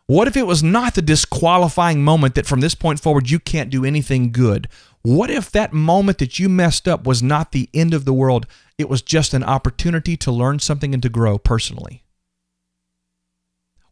What 0.07 0.29
if 0.29 0.37
it 0.37 0.47
was 0.47 0.63
not 0.63 0.95
the 0.95 1.03
disqualifying 1.03 2.05
moment 2.05 2.35
that 2.35 2.47
from 2.47 2.61
this 2.61 2.75
point 2.75 3.01
forward 3.01 3.31
you 3.31 3.39
can't 3.39 3.71
do 3.71 3.85
anything 3.85 4.33
good? 4.33 4.69
What 5.03 5.31
if 5.31 5.51
that 5.51 5.73
moment 5.73 6.19
that 6.19 6.39
you 6.39 6.49
messed 6.49 6.87
up 6.87 7.07
was 7.07 7.23
not 7.23 7.53
the 7.53 7.71
end 7.75 7.95
of 7.95 8.05
the 8.05 8.13
world? 8.13 8.47
It 8.77 8.89
was 8.89 9.03
just 9.03 9.35
an 9.35 9.43
opportunity 9.43 10.17
to 10.19 10.31
learn 10.31 10.59
something 10.59 10.93
and 10.93 11.03
to 11.03 11.09
grow 11.09 11.39
personally. 11.39 12.04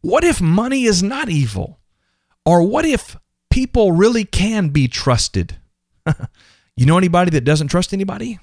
What 0.03 0.25
if 0.25 0.41
money 0.41 0.83
is 0.83 1.01
not 1.01 1.29
evil? 1.29 1.79
Or 2.45 2.61
what 2.61 2.85
if 2.85 3.17
people 3.49 3.93
really 3.93 4.25
can 4.25 4.67
be 4.67 4.89
trusted? 4.89 5.55
you 6.75 6.85
know 6.85 6.97
anybody 6.97 7.31
that 7.31 7.45
doesn't 7.45 7.69
trust 7.69 7.93
anybody? 7.93 8.37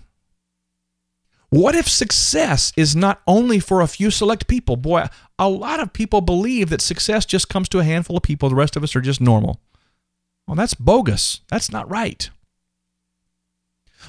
What 1.51 1.75
if 1.75 1.87
success 1.87 2.73
is 2.79 2.97
not 2.97 3.21
only 3.27 3.61
for 3.61 3.83
a 3.83 3.87
few 3.87 4.11
select 4.11 4.47
people? 4.47 4.77
Boy, 4.77 5.05
a 5.39 5.51
lot 5.51 5.81
of 5.81 5.93
people 5.93 6.23
believe 6.23 6.71
that 6.71 6.81
success 6.81 7.27
just 7.27 7.51
comes 7.51 7.69
to 7.69 7.79
a 7.79 7.85
handful 7.85 8.17
of 8.17 8.23
people. 8.23 8.49
The 8.49 8.55
rest 8.55 8.75
of 8.75 8.83
us 8.83 8.97
are 8.97 9.03
just 9.03 9.21
normal. 9.21 9.61
Well, 10.49 10.55
that's 10.55 10.73
bogus. 10.75 11.43
That's 11.49 11.71
not 11.71 11.91
right. 11.91 12.31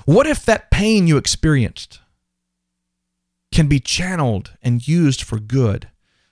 What 0.06 0.26
if 0.26 0.46
that 0.46 0.72
pain 0.72 1.06
you 1.06 1.18
experienced 1.18 2.00
can 3.52 3.68
be 3.68 3.82
channeled 3.82 4.54
and 4.62 4.88
used 4.88 5.22
for 5.22 5.38
good? 5.38 5.90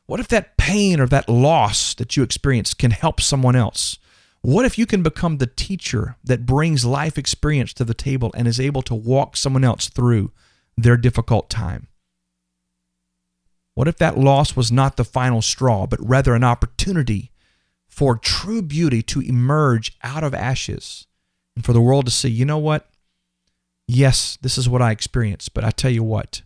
What 0.10 0.20
if 0.20 0.28
that 0.30 0.58
pain 0.58 1.00
or 1.00 1.06
that 1.06 1.30
loss 1.30 1.94
that 1.94 2.18
you 2.18 2.24
experienced 2.24 2.80
can 2.80 2.90
help 2.90 3.22
someone 3.22 3.56
else? 3.56 4.00
What 4.42 4.66
if 4.66 4.76
you 4.76 4.88
can 4.88 5.04
become 5.04 5.38
the 5.38 5.46
teacher 5.46 6.16
that 6.24 6.48
brings 6.48 6.84
life 6.84 7.16
experience 7.16 7.74
to 7.74 7.84
the 7.84 7.94
table 7.94 8.32
and 8.36 8.48
is 8.48 8.60
able 8.60 8.82
to 8.82 8.96
walk 8.96 9.38
someone 9.38 9.64
else 9.64 9.88
through 9.88 10.32
their 10.76 10.98
difficult 10.98 11.48
time? 11.48 11.90
What 13.76 13.88
if 13.88 13.98
that 13.98 14.18
loss 14.18 14.56
was 14.56 14.72
not 14.72 14.98
the 14.98 15.06
final 15.06 15.44
straw, 15.44 15.86
but 15.86 16.00
rather 16.02 16.34
an 16.34 16.44
opportunity 16.44 17.30
for 17.88 18.18
true 18.18 18.64
beauty 18.64 19.04
to 19.04 19.22
emerge 19.22 19.96
out 20.04 20.24
of 20.24 20.34
ashes 20.34 21.06
and 21.56 21.64
for 21.64 21.74
the 21.74 21.82
world 21.82 22.06
to 22.06 22.12
see, 22.12 22.30
you 22.30 22.46
know 22.46 22.58
what? 22.58 22.90
Yes, 23.88 24.40
this 24.42 24.58
is 24.58 24.68
what 24.68 24.82
I 24.82 24.90
experienced, 24.90 25.54
but 25.54 25.64
I 25.64 25.70
tell 25.70 25.92
you 25.92 26.02
what, 26.02 26.42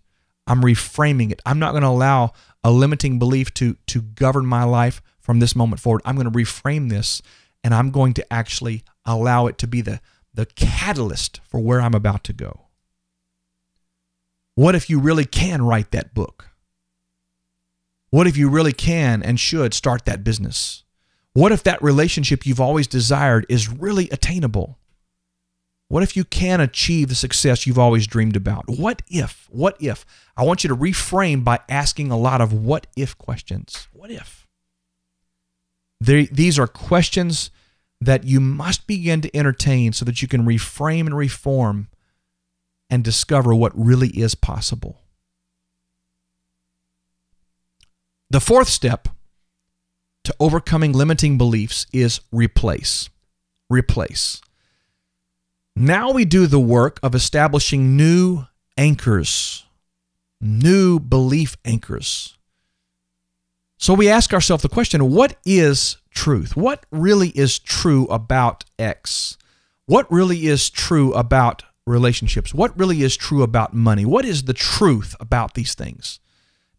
I'm 0.48 0.64
reframing 0.64 1.32
it. 1.32 1.42
I'm 1.46 1.60
not 1.60 1.72
going 1.72 1.84
to 1.84 1.88
allow 1.88 2.34
a 2.64 2.72
limiting 2.72 3.20
belief 3.20 3.54
to, 3.56 3.78
to 3.88 4.02
govern 4.02 4.46
my 4.46 4.64
life 4.64 5.02
from 5.20 5.40
this 5.40 5.56
moment 5.56 5.82
forward. 5.82 6.02
I'm 6.06 6.16
going 6.16 6.32
to 6.32 6.38
reframe 6.38 6.90
this 6.90 7.22
and 7.64 7.74
I'm 7.74 7.92
going 7.92 8.14
to 8.16 8.34
actually 8.34 8.84
allow 9.06 9.48
it 9.48 9.58
to 9.60 9.68
be 9.68 9.82
the, 9.82 10.02
the 10.34 10.46
catalyst 10.46 11.42
for 11.48 11.60
where 11.60 11.82
I'm 11.82 11.94
about 11.94 12.24
to 12.26 12.34
go. 12.34 12.68
What 14.56 14.76
if 14.76 14.90
you 14.90 15.00
really 15.00 15.26
can 15.26 15.64
write 15.64 15.92
that 15.92 16.14
book? 16.14 16.50
What 18.12 18.28
if 18.28 18.38
you 18.38 18.50
really 18.50 18.74
can 18.74 19.24
and 19.24 19.40
should 19.40 19.74
start 19.74 20.06
that 20.06 20.24
business? 20.24 20.84
What 21.34 21.52
if 21.52 21.64
that 21.64 21.82
relationship 21.82 22.46
you've 22.46 22.62
always 22.62 22.86
desired 22.86 23.46
is 23.50 23.70
really 23.70 24.08
attainable? 24.12 24.78
What 25.94 26.02
if 26.02 26.18
you 26.18 26.24
can 26.24 26.60
achieve 26.60 27.10
the 27.10 27.14
success 27.14 27.68
you've 27.68 27.78
always 27.78 28.08
dreamed 28.08 28.36
about? 28.36 28.68
What 28.68 29.04
if? 29.12 29.48
What 29.52 29.78
if? 29.80 30.08
I 30.36 30.42
want 30.42 30.64
you 30.64 30.68
to 30.70 30.76
reframe 30.76 31.44
by 31.44 31.60
asking 31.70 32.10
a 32.10 32.18
lot 32.18 32.42
of 32.42 32.52
what 32.52 32.88
if 32.98 33.16
questions. 33.20 33.88
What 33.94 34.10
if? 34.10 34.48
these 36.02 36.58
are 36.58 36.66
questions 36.66 37.52
that 38.02 38.24
you 38.24 38.40
must 38.40 38.88
begin 38.88 39.22
to 39.22 39.38
entertain 39.38 39.94
so 39.94 40.04
that 40.04 40.20
you 40.24 40.28
can 40.28 40.48
reframe 40.48 41.02
and 41.02 41.16
reform 41.16 41.90
and 42.90 43.04
discover 43.04 43.54
what 43.54 43.72
really 43.76 44.10
is 44.10 44.34
possible. 44.34 45.00
The 48.32 48.42
fourth 48.42 48.68
step 48.68 49.10
to 50.24 50.34
overcoming 50.40 50.92
limiting 50.92 51.38
beliefs 51.38 51.86
is 51.94 52.20
replace. 52.32 53.12
Replace. 53.70 54.42
Now 55.76 56.12
we 56.12 56.24
do 56.26 56.46
the 56.46 56.60
work 56.60 57.00
of 57.02 57.16
establishing 57.16 57.98
new 57.98 58.46
anchors, 58.78 59.66
new 60.40 61.00
belief 61.00 61.58
anchors. 61.66 62.38
So 63.78 63.94
we 63.94 64.08
ask 64.08 64.34
ourselves 64.34 64.62
the 64.62 64.70
question 64.70 65.10
what 65.10 65.36
is 65.46 65.98
truth? 66.12 66.56
What 66.56 66.86
really 66.92 67.30
is 67.30 67.58
true 67.58 68.06
about 68.06 68.66
X? 68.78 69.38
What 69.86 70.10
really 70.12 70.46
is 70.46 70.70
true 70.70 71.12
about 71.14 71.64
relationships? 71.86 72.54
What 72.54 72.78
really 72.78 73.02
is 73.02 73.18
true 73.18 73.44
about 73.44 73.74
money? 73.74 74.06
What 74.06 74.26
is 74.26 74.44
the 74.44 74.54
truth 74.54 75.16
about 75.20 75.56
these 75.56 75.74
things? 75.74 76.20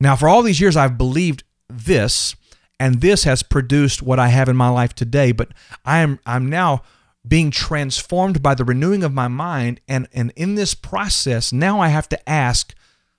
Now, 0.00 0.16
for 0.16 0.28
all 0.28 0.42
these 0.42 0.61
years, 0.61 0.76
I've 0.76 0.96
believed 0.96 1.44
this, 1.68 2.37
and 2.80 3.00
this 3.00 3.24
has 3.24 3.42
produced 3.42 4.02
what 4.02 4.18
I 4.18 4.28
have 4.28 4.48
in 4.48 4.57
my 4.57 4.68
life 4.68 4.94
today, 4.94 5.33
but 5.33 5.48
I 5.85 5.98
am 5.98 6.20
I'm 6.24 6.48
now 6.48 6.83
being 7.26 7.50
transformed 7.50 8.42
by 8.42 8.54
the 8.54 8.64
renewing 8.64 9.02
of 9.02 9.12
my 9.12 9.28
mind 9.28 9.80
and 9.88 10.08
and 10.12 10.32
in 10.37 10.54
this 10.54 10.74
process 10.74 11.52
now 11.52 11.80
I 11.80 11.88
have 11.88 12.08
to 12.10 12.28
ask 12.28 12.74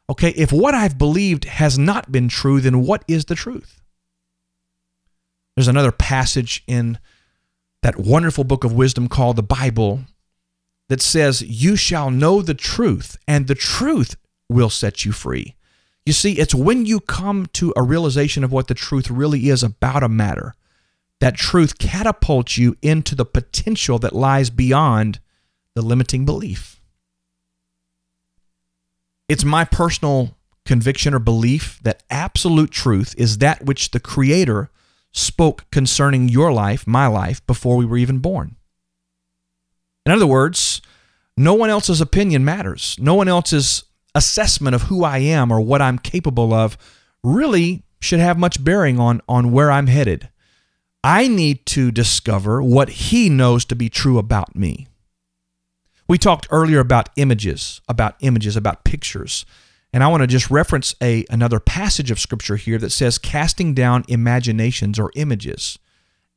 okay 0.09 0.29
if 0.29 0.51
what 0.51 0.75
I've 0.75 0.97
believed 0.97 1.45
has 1.45 1.77
not 1.77 2.11
been 2.11 2.27
true 2.27 2.61
then 2.61 2.85
what 2.85 3.03
is 3.07 3.25
the 3.25 3.35
truth 3.35 3.81
there's 5.55 5.67
another 5.67 5.91
passage 5.91 6.63
in 6.67 6.99
that 7.81 7.97
wonderful 7.97 8.43
book 8.43 8.63
of 8.63 8.73
wisdom 8.73 9.07
called 9.07 9.35
the 9.35 9.43
Bible 9.43 10.01
that 10.89 11.01
says, 11.01 11.41
You 11.41 11.75
shall 11.75 12.11
know 12.11 12.41
the 12.41 12.53
truth, 12.53 13.17
and 13.27 13.47
the 13.47 13.55
truth 13.55 14.17
will 14.49 14.69
set 14.69 15.05
you 15.05 15.11
free. 15.11 15.55
You 16.05 16.13
see, 16.13 16.33
it's 16.33 16.53
when 16.53 16.85
you 16.85 16.99
come 16.99 17.47
to 17.53 17.73
a 17.75 17.83
realization 17.83 18.43
of 18.43 18.51
what 18.51 18.67
the 18.67 18.73
truth 18.73 19.09
really 19.09 19.49
is 19.49 19.63
about 19.63 20.03
a 20.03 20.09
matter 20.09 20.53
that 21.21 21.35
truth 21.35 21.77
catapults 21.77 22.57
you 22.57 22.75
into 22.81 23.15
the 23.15 23.25
potential 23.25 23.99
that 23.99 24.13
lies 24.13 24.49
beyond 24.49 25.19
the 25.73 25.81
limiting 25.81 26.25
belief. 26.25 26.81
It's 29.27 29.43
my 29.43 29.65
personal 29.65 30.37
conviction 30.65 31.13
or 31.13 31.19
belief 31.19 31.79
that 31.83 32.03
absolute 32.09 32.71
truth 32.71 33.15
is 33.17 33.37
that 33.37 33.65
which 33.65 33.91
the 33.91 33.99
Creator 33.99 34.69
spoke 35.11 35.69
concerning 35.71 36.27
your 36.27 36.51
life, 36.51 36.85
my 36.85 37.07
life, 37.07 37.45
before 37.47 37.77
we 37.77 37.85
were 37.85 37.97
even 37.97 38.19
born. 38.19 38.55
In 40.05 40.11
other 40.11 40.27
words, 40.27 40.81
no 41.37 41.53
one 41.53 41.69
else's 41.69 42.01
opinion 42.01 42.45
matters. 42.45 42.97
No 42.99 43.15
one 43.15 43.27
else's 43.27 43.83
assessment 44.13 44.75
of 44.75 44.83
who 44.83 45.03
I 45.03 45.19
am 45.19 45.51
or 45.51 45.59
what 45.59 45.81
I'm 45.81 45.99
capable 45.99 46.53
of 46.53 46.77
really 47.23 47.83
should 47.99 48.19
have 48.19 48.37
much 48.37 48.63
bearing 48.63 48.99
on, 48.99 49.21
on 49.27 49.51
where 49.51 49.71
I'm 49.71 49.87
headed. 49.87 50.29
I 51.05 51.27
need 51.27 51.67
to 51.67 51.91
discover 51.91 52.63
what 52.63 52.89
he 52.89 53.29
knows 53.29 53.63
to 53.65 53.75
be 53.75 53.89
true 53.89 54.17
about 54.17 54.55
me. 54.55 54.87
We 56.07 56.17
talked 56.17 56.47
earlier 56.49 56.79
about 56.79 57.09
images, 57.15 57.79
about 57.87 58.15
images, 58.21 58.57
about 58.57 58.83
pictures. 58.83 59.45
And 59.93 60.03
I 60.03 60.07
want 60.07 60.21
to 60.21 60.27
just 60.27 60.49
reference 60.49 60.95
a 61.03 61.23
another 61.29 61.59
passage 61.59 62.09
of 62.09 62.19
scripture 62.19 62.55
here 62.55 62.79
that 62.79 62.89
says 62.89 63.19
casting 63.19 63.75
down 63.75 64.03
imaginations 64.07 64.97
or 64.97 65.11
images. 65.15 65.77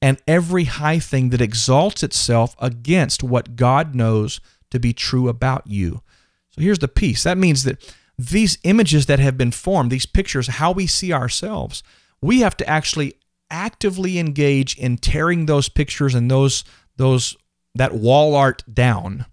and 0.00 0.20
every 0.26 0.64
high 0.64 0.98
thing 0.98 1.30
that 1.30 1.40
exalts 1.40 2.02
itself 2.02 2.54
against 2.60 3.22
what 3.22 3.56
God 3.56 3.94
knows 3.94 4.40
to 4.70 4.78
be 4.78 4.92
true 4.92 5.28
about 5.28 5.66
you. 5.66 6.02
So 6.50 6.60
here's 6.60 6.78
the 6.78 6.88
piece. 6.88 7.24
That 7.24 7.38
means 7.38 7.64
that 7.64 7.94
these 8.18 8.58
images 8.64 9.06
that 9.06 9.18
have 9.18 9.36
been 9.36 9.50
formed, 9.50 9.90
these 9.90 10.06
pictures, 10.06 10.46
how 10.46 10.72
we 10.72 10.86
see 10.86 11.12
ourselves, 11.12 11.82
we 12.20 12.40
have 12.40 12.56
to 12.58 12.68
actually 12.68 13.14
actively 13.50 14.18
engage 14.18 14.76
in 14.76 14.98
tearing 14.98 15.46
those 15.46 15.68
pictures 15.68 16.14
and 16.14 16.30
those 16.30 16.64
those 16.96 17.36
that 17.74 17.94
wall 17.94 18.34
art 18.34 18.62
down 18.72 19.26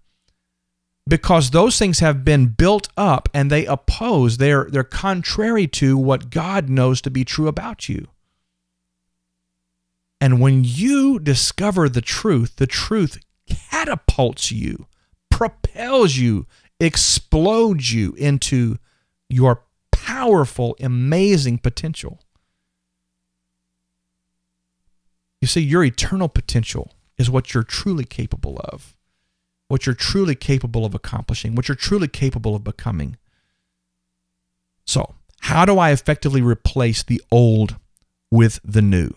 because 1.08 1.50
those 1.50 1.78
things 1.78 2.00
have 2.00 2.24
been 2.24 2.48
built 2.48 2.88
up 2.96 3.28
and 3.32 3.50
they 3.50 3.66
oppose 3.66 4.38
they're 4.38 4.66
they're 4.70 4.84
contrary 4.84 5.66
to 5.66 5.96
what 5.96 6.30
God 6.30 6.68
knows 6.68 7.00
to 7.02 7.10
be 7.10 7.24
true 7.24 7.48
about 7.48 7.88
you. 7.88 8.08
And 10.20 10.40
when 10.40 10.62
you 10.64 11.18
discover 11.18 11.88
the 11.88 12.00
truth, 12.00 12.56
the 12.56 12.66
truth 12.66 13.18
catapults 13.46 14.50
you, 14.50 14.86
propels 15.30 16.16
you, 16.16 16.46
explodes 16.80 17.92
you 17.92 18.14
into 18.14 18.78
your 19.28 19.62
powerful, 19.92 20.74
amazing 20.80 21.58
potential. 21.58 22.20
You 25.46 25.48
see, 25.48 25.60
your 25.60 25.84
eternal 25.84 26.28
potential 26.28 26.90
is 27.18 27.30
what 27.30 27.54
you're 27.54 27.62
truly 27.62 28.04
capable 28.04 28.58
of, 28.64 28.96
what 29.68 29.86
you're 29.86 29.94
truly 29.94 30.34
capable 30.34 30.84
of 30.84 30.92
accomplishing, 30.92 31.54
what 31.54 31.68
you're 31.68 31.76
truly 31.76 32.08
capable 32.08 32.56
of 32.56 32.64
becoming. 32.64 33.16
So, 34.88 35.14
how 35.42 35.64
do 35.64 35.78
I 35.78 35.92
effectively 35.92 36.42
replace 36.42 37.04
the 37.04 37.22
old 37.30 37.76
with 38.28 38.58
the 38.64 38.82
new? 38.82 39.12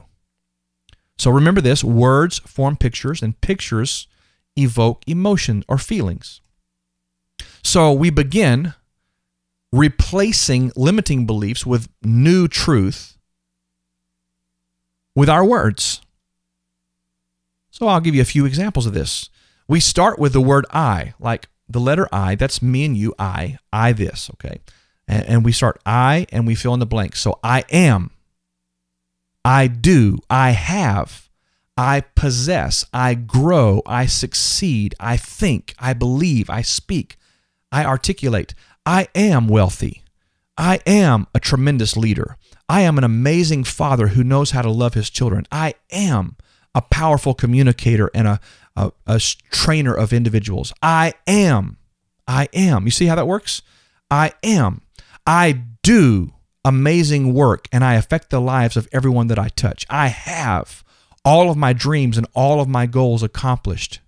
So, 1.18 1.32
remember 1.32 1.62
this 1.62 1.84
words 1.84 2.38
form 2.38 2.78
pictures, 2.78 3.24
and 3.24 3.42
pictures 3.42 4.06
evoke 4.56 5.02
emotion 5.08 5.64
or 5.68 5.80
feelings. 5.80 6.42
So, 7.64 7.92
we 7.92 8.12
begin 8.12 8.76
replacing 9.72 10.74
limiting 10.76 11.26
beliefs 11.26 11.66
with 11.66 11.90
new 12.04 12.48
truth 12.48 13.18
with 15.16 15.28
our 15.28 15.44
words. 15.44 16.02
So 17.72 17.88
I'll 17.88 18.00
give 18.00 18.16
you 18.16 18.22
a 18.22 18.26
few 18.26 18.46
examples 18.46 18.86
of 18.86 18.94
this. 18.94 19.30
We 19.68 19.80
start 19.80 20.20
with 20.20 20.34
the 20.34 20.42
word 20.42 20.66
I, 20.72 21.14
like 21.20 21.48
the 21.68 21.80
letter 21.80 22.08
I, 22.12 22.36
that's 22.36 22.62
me 22.62 22.86
and 22.86 22.98
you, 22.98 23.14
I, 23.20 23.60
I 23.72 23.94
this, 23.94 24.30
okay? 24.34 24.60
And, 25.08 25.26
and 25.26 25.46
we 25.46 25.52
start 25.52 25.80
I 25.86 26.26
and 26.32 26.48
we 26.48 26.56
fill 26.56 26.74
in 26.74 26.80
the 26.80 26.86
blank. 26.86 27.16
So 27.16 27.40
I 27.44 27.64
am, 27.70 28.12
I 29.46 29.68
do, 29.68 30.20
I 30.30 30.52
have, 30.52 31.30
I 31.78 32.02
possess, 32.02 32.86
I 32.92 33.14
grow, 33.14 33.82
I 33.86 34.06
succeed, 34.08 34.96
I 35.00 35.16
think, 35.18 35.76
I 35.80 35.94
believe, 35.94 36.50
I 36.50 36.62
speak, 36.62 37.18
I 37.72 37.86
articulate. 37.86 38.54
I 38.86 39.08
am 39.14 39.48
wealthy. 39.48 40.04
I 40.58 40.80
am 40.86 41.28
a 41.36 41.40
tremendous 41.40 41.96
leader. 41.96 42.38
I 42.68 42.82
am 42.82 42.98
an 42.98 43.04
amazing 43.04 43.64
father 43.64 44.08
who 44.08 44.24
knows 44.24 44.52
how 44.52 44.64
to 44.64 44.72
love 44.72 44.96
his 44.96 45.10
children. 45.10 45.46
I 45.52 45.76
am 45.92 46.36
a 46.76 46.82
powerful 46.82 47.34
communicator 47.34 48.10
and 48.14 48.28
a, 48.28 48.40
a, 48.76 48.92
a 49.08 49.20
trainer 49.52 49.94
of 49.94 50.14
individuals. 50.14 50.74
I 50.82 51.14
am. 51.28 51.78
I 52.28 52.48
am. 52.54 52.86
You 52.86 52.92
see 52.92 53.06
how 53.08 53.16
that 53.16 53.28
works? 53.28 53.62
I 54.12 54.34
am. 54.44 54.82
I 55.26 55.64
do 55.84 56.34
amazing 56.66 57.34
work 57.34 57.68
and 57.72 57.84
I 57.84 57.96
affect 57.96 58.30
the 58.30 58.42
lives 58.42 58.78
of 58.78 58.88
everyone 58.92 59.28
that 59.28 59.40
I 59.40 59.50
touch. 59.50 59.86
I 59.90 60.08
have 60.08 60.84
all 61.26 61.50
of 61.50 61.58
my 61.58 61.74
dreams 61.74 62.18
and 62.18 62.28
all 62.34 62.62
of 62.62 62.68
my 62.68 62.86
goals 62.86 63.24
accomplished. 63.24 64.00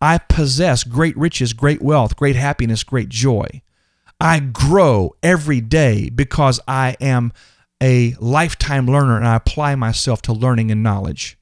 I 0.00 0.18
possess 0.18 0.84
great 0.84 1.16
riches, 1.16 1.52
great 1.52 1.80
wealth, 1.80 2.16
great 2.16 2.36
happiness, 2.36 2.84
great 2.84 3.08
joy. 3.08 3.62
I 4.20 4.40
grow 4.40 5.14
every 5.22 5.60
day 5.60 6.10
because 6.10 6.60
I 6.66 6.96
am 7.00 7.32
a 7.82 8.14
lifetime 8.18 8.86
learner 8.86 9.16
and 9.16 9.26
I 9.26 9.36
apply 9.36 9.74
myself 9.74 10.22
to 10.22 10.32
learning 10.32 10.70
and 10.70 10.82
knowledge. 10.82 11.35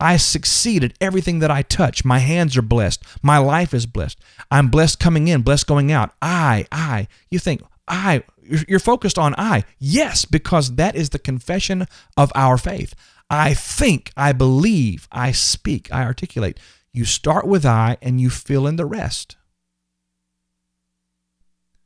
I 0.00 0.16
succeed 0.16 0.82
at 0.82 0.94
everything 1.00 1.40
that 1.40 1.50
I 1.50 1.62
touch. 1.62 2.04
My 2.04 2.18
hands 2.18 2.56
are 2.56 2.62
blessed. 2.62 3.04
My 3.22 3.38
life 3.38 3.74
is 3.74 3.86
blessed. 3.86 4.18
I'm 4.50 4.68
blessed 4.68 4.98
coming 4.98 5.28
in, 5.28 5.42
blessed 5.42 5.66
going 5.66 5.92
out. 5.92 6.12
I, 6.22 6.66
I. 6.72 7.06
You 7.28 7.38
think, 7.38 7.62
I, 7.86 8.22
you're 8.66 8.78
focused 8.78 9.18
on 9.18 9.34
I. 9.36 9.64
Yes, 9.78 10.24
because 10.24 10.76
that 10.76 10.96
is 10.96 11.10
the 11.10 11.18
confession 11.18 11.86
of 12.16 12.32
our 12.34 12.56
faith. 12.56 12.94
I 13.28 13.54
think, 13.54 14.10
I 14.16 14.32
believe, 14.32 15.06
I 15.12 15.32
speak, 15.32 15.92
I 15.92 16.04
articulate. 16.04 16.58
You 16.92 17.04
start 17.04 17.46
with 17.46 17.64
I 17.64 17.96
and 18.02 18.20
you 18.20 18.30
fill 18.30 18.66
in 18.66 18.76
the 18.76 18.86
rest. 18.86 19.36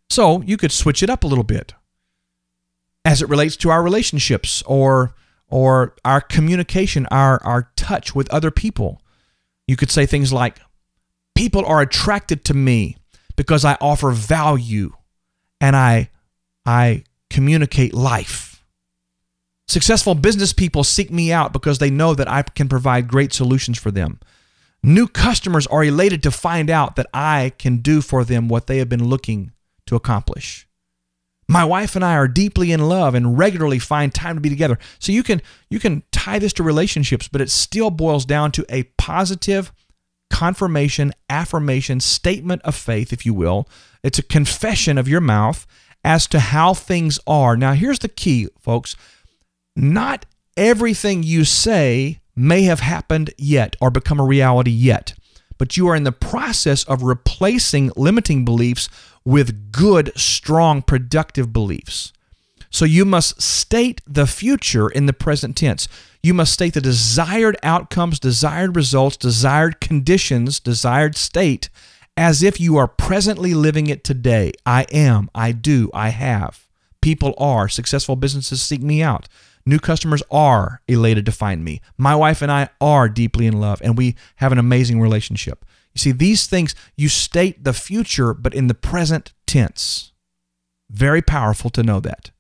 So 0.09 0.41
you 0.43 0.57
could 0.57 0.73
switch 0.73 1.03
it 1.03 1.11
up 1.11 1.25
a 1.25 1.27
little 1.27 1.45
bit 1.45 1.75
as 3.05 3.21
it 3.21 3.29
relates 3.29 3.57
to 3.57 3.71
our 3.71 3.83
relationships 3.83 4.63
or 4.67 5.15
or 5.55 5.95
our 6.05 6.21
communication, 6.21 7.07
our, 7.13 7.41
our 7.45 7.71
touch 7.77 8.13
with 8.13 8.29
other 8.35 8.51
people. 8.51 9.01
You 9.69 9.77
could 9.77 9.89
say 9.89 10.05
things 10.05 10.33
like, 10.33 10.59
People 11.37 11.65
are 11.65 11.81
attracted 11.81 12.45
to 12.47 12.55
me 12.55 12.97
because 13.37 13.65
I 13.65 13.77
offer 13.81 14.11
value 14.11 14.93
and 15.61 15.77
I, 15.77 16.11
I 16.67 17.05
communicate 17.31 17.95
life. 17.95 18.65
Successful 19.69 20.17
business 20.17 20.53
people 20.53 20.83
seek 20.83 21.13
me 21.13 21.33
out 21.33 21.53
because 21.53 21.79
they 21.79 21.91
know 21.91 22.15
that 22.15 22.29
I 22.29 22.43
can 22.43 22.69
provide 22.69 23.07
great 23.07 23.33
solutions 23.33 23.79
for 23.79 23.93
them. 23.93 24.19
New 24.83 25.07
customers 25.07 25.69
are 25.69 25.85
elated 25.85 26.23
to 26.25 26.33
find 26.33 26.69
out 26.69 26.97
that 26.97 27.07
I 27.15 27.53
can 27.59 27.77
do 27.77 28.01
for 28.01 28.25
them 28.25 28.49
what 28.49 28.67
they 28.67 28.79
have 28.79 28.89
been 28.89 29.09
looking 29.09 29.53
to 29.87 29.95
accomplish. 29.95 30.67
My 31.49 31.65
wife 31.65 31.95
and 31.95 32.05
I 32.05 32.15
are 32.15 32.29
deeply 32.29 32.73
in 32.73 32.89
love 32.89 33.15
and 33.15 33.39
regularly 33.39 33.79
find 33.79 34.15
time 34.15 34.37
to 34.37 34.41
be 34.41 34.49
together. 34.49 34.79
So 34.99 35.13
you 35.13 35.23
can 35.23 35.43
you 35.69 35.79
can 35.79 36.03
tie 36.13 36.39
this 36.39 36.53
to 36.55 36.63
relationships, 36.63 37.29
but 37.29 37.41
it 37.41 37.51
still 37.51 37.91
boils 37.91 38.25
down 38.25 38.53
to 38.53 38.65
a 38.69 38.85
positive 38.99 39.73
confirmation, 40.31 41.13
affirmation, 41.29 42.01
statement 42.01 42.63
of 42.63 42.75
faith, 42.75 43.13
if 43.13 43.27
you 43.27 43.35
will. 43.35 43.69
It's 44.03 44.19
a 44.19 44.23
confession 44.23 44.99
of 44.99 45.09
your 45.09 45.21
mouth 45.21 45.67
as 46.03 46.27
to 46.29 46.41
how 46.41 46.75
things 46.75 47.19
are. 47.27 47.57
Now, 47.57 47.73
here's 47.73 48.01
the 48.01 48.09
key, 48.09 48.49
folks. 48.59 48.97
Not 49.77 50.27
everything 50.57 51.23
you 51.23 51.45
say 51.45 52.21
may 52.37 52.63
have 52.63 52.81
happened 52.81 53.31
yet 53.39 53.77
or 53.81 53.91
become 53.91 54.21
a 54.21 54.25
reality 54.25 54.71
yet, 54.71 55.15
but 55.59 55.77
you 55.77 55.89
are 55.89 55.97
in 55.97 56.05
the 56.05 56.13
process 56.13 56.85
of 56.85 57.03
replacing 57.03 57.93
limiting 57.97 58.45
beliefs 58.45 58.89
with 59.25 59.73
good, 59.73 60.13
strong, 60.17 60.83
productive 60.83 61.53
beliefs. 61.53 62.13
So 62.71 62.85
you 62.85 63.05
must 63.05 63.41
state 63.41 64.01
the 64.07 64.27
future 64.27 64.89
in 64.89 65.07
the 65.07 65.13
present 65.13 65.57
tense. 65.57 65.89
You 66.23 66.35
must 66.35 66.53
state 66.53 66.75
the 66.75 66.81
desired 66.81 67.57
outcomes, 67.63 68.19
desired 68.19 68.75
results, 68.75 69.17
desired 69.17 69.81
conditions, 69.81 70.59
desired 70.59 71.17
state 71.17 71.69
as 72.17 72.43
if 72.43 72.61
you 72.61 72.77
are 72.77 72.89
presently 72.89 73.55
living 73.55 73.87
it 73.87 74.05
today. 74.05 74.53
I 74.65 74.87
am, 74.93 75.31
I 75.35 75.53
do, 75.53 75.91
I 75.93 76.11
have. 76.11 76.67
People 77.01 77.35
are. 77.39 77.69
Successful 77.69 78.17
businesses 78.17 78.63
seek 78.63 78.83
me 78.83 79.03
out. 79.03 79.29
New 79.67 79.79
customers 79.79 80.23
are 80.31 80.81
elated 80.87 81.27
to 81.27 81.33
find 81.33 81.65
me. 81.65 81.81
My 81.97 82.15
wife 82.15 82.43
and 82.43 82.53
I 82.53 82.69
are 82.81 83.09
deeply 83.09 83.47
in 83.47 83.61
love, 83.61 83.81
and 83.83 83.97
we 83.97 84.15
have 84.37 84.53
an 84.53 84.59
amazing 84.59 85.01
relationship. 85.01 85.65
You 85.95 86.01
see, 86.01 86.13
these 86.13 86.47
things, 86.47 86.75
you 86.97 87.09
state 87.09 87.65
the 87.65 87.73
future, 87.73 88.35
but 88.35 88.55
in 88.55 88.67
the 88.67 88.75
present 88.75 89.33
tense. 89.47 90.13
Very 90.91 91.23
powerful 91.23 91.71
to 91.71 91.83
know 91.83 92.01
that. 92.01 92.31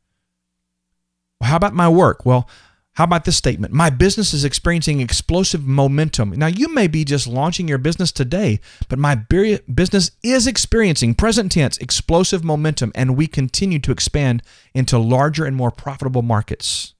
Well, 1.40 1.50
how 1.50 1.56
about 1.56 1.74
my 1.74 1.88
work? 1.88 2.26
Well, 2.26 2.48
how 2.94 3.04
about 3.04 3.24
this 3.24 3.36
statement? 3.36 3.74
My 3.74 3.90
business 3.90 4.32
is 4.32 4.44
experiencing 4.44 5.00
explosive 5.00 5.66
momentum. 5.66 6.30
Now, 6.30 6.46
you 6.46 6.72
may 6.72 6.86
be 6.86 7.04
just 7.04 7.26
launching 7.26 7.66
your 7.66 7.78
business 7.78 8.12
today, 8.12 8.60
but 8.88 9.00
my 9.00 9.16
business 9.16 10.12
is 10.22 10.46
experiencing, 10.46 11.14
present 11.14 11.50
tense, 11.50 11.76
explosive 11.78 12.44
momentum, 12.44 12.92
and 12.94 13.16
we 13.16 13.26
continue 13.26 13.80
to 13.80 13.90
expand 13.90 14.42
into 14.74 14.96
larger 14.96 15.44
and 15.44 15.56
more 15.56 15.72
profitable 15.72 16.22
markets. 16.22 16.94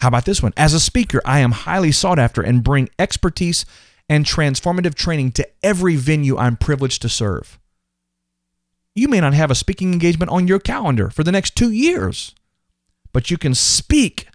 How 0.00 0.08
about 0.08 0.24
this 0.24 0.42
one? 0.42 0.54
As 0.56 0.72
a 0.72 0.80
speaker, 0.80 1.20
I 1.26 1.40
am 1.40 1.52
highly 1.52 1.92
sought 1.92 2.18
after 2.18 2.40
and 2.40 2.64
bring 2.64 2.88
expertise 2.98 3.66
and 4.08 4.24
transformative 4.24 4.94
training 4.94 5.32
to 5.32 5.48
every 5.62 5.96
venue 5.96 6.36
I'm 6.36 6.56
privileged 6.56 7.02
to 7.02 7.08
serve. 7.08 7.58
You 8.94 9.08
may 9.08 9.20
not 9.20 9.34
have 9.34 9.50
a 9.50 9.54
speaking 9.54 9.92
engagement 9.92 10.30
on 10.30 10.48
your 10.48 10.58
calendar 10.58 11.10
for 11.10 11.22
the 11.22 11.32
next 11.32 11.54
two 11.56 11.70
years, 11.70 12.34
but 13.12 13.30
you 13.30 13.36
can 13.36 13.54
speak 13.54 14.28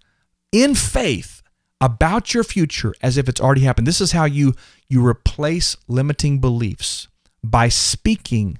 in 0.52 0.76
faith 0.76 1.42
about 1.80 2.34
your 2.34 2.44
future 2.44 2.94
as 3.02 3.18
if 3.18 3.28
it's 3.28 3.42
already 3.42 3.62
happened. 3.62 3.88
This 3.88 4.02
is 4.02 4.12
how 4.12 4.26
you, 4.26 4.54
you 4.88 5.06
replace 5.06 5.76
limiting 5.88 6.40
beliefs 6.40 7.08
by 7.44 7.70
speaking 7.70 8.60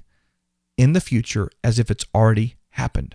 in 0.76 0.92
the 0.92 1.00
future 1.00 1.48
as 1.62 1.78
if 1.78 1.90
it's 1.90 2.04
already 2.14 2.56
happened. 2.70 3.14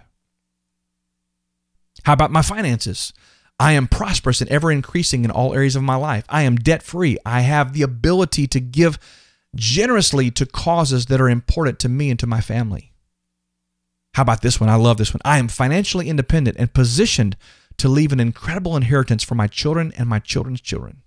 How 2.04 2.14
about 2.14 2.32
my 2.32 2.42
finances? 2.42 3.12
I 3.60 3.74
am 3.74 3.88
prosperous 3.88 4.42
and 4.42 4.50
ever 4.50 4.72
increasing 4.72 5.26
in 5.26 5.32
all 5.32 5.54
areas 5.54 5.76
of 5.76 5.84
my 5.84 5.96
life. 5.96 6.26
I 6.30 6.44
am 6.44 6.58
debt 6.58 6.84
free. 6.84 7.18
I 7.26 7.42
have 7.42 7.74
the 7.74 7.82
ability 7.82 8.48
to 8.48 8.60
give 8.60 9.00
generously 9.56 10.30
to 10.32 10.46
causes 10.46 11.08
that 11.08 11.20
are 11.20 11.30
important 11.30 11.80
to 11.80 11.90
me 11.90 12.12
and 12.12 12.20
to 12.20 12.28
my 12.28 12.42
family. 12.42 12.94
How 14.14 14.22
about 14.22 14.42
this 14.42 14.60
one? 14.60 14.70
I 14.70 14.76
love 14.76 14.98
this 14.98 15.14
one. 15.14 15.22
I 15.26 15.40
am 15.40 15.48
financially 15.48 16.10
independent 16.10 16.58
and 16.60 16.74
positioned 16.74 17.36
to 17.78 17.90
leave 17.90 18.12
an 18.12 18.20
incredible 18.20 18.76
inheritance 18.76 19.24
for 19.24 19.36
my 19.36 19.48
children 19.48 19.94
and 19.98 20.08
my 20.08 20.20
children's 20.20 20.62
children. 20.62 21.02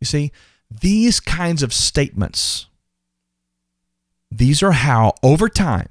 You 0.00 0.04
see, 0.06 0.32
these 0.70 1.20
kinds 1.20 1.62
of 1.62 1.72
statements, 1.72 2.66
these 4.30 4.62
are 4.62 4.72
how, 4.72 5.14
over 5.22 5.48
time, 5.48 5.88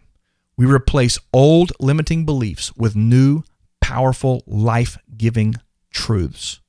we 0.58 0.66
replace 0.66 1.20
old 1.34 1.72
limiting 1.80 2.26
beliefs 2.26 2.76
with 2.76 2.96
new, 2.96 3.44
powerful, 3.90 4.44
life 4.46 5.00
giving 5.18 5.56
truths. 5.90 6.60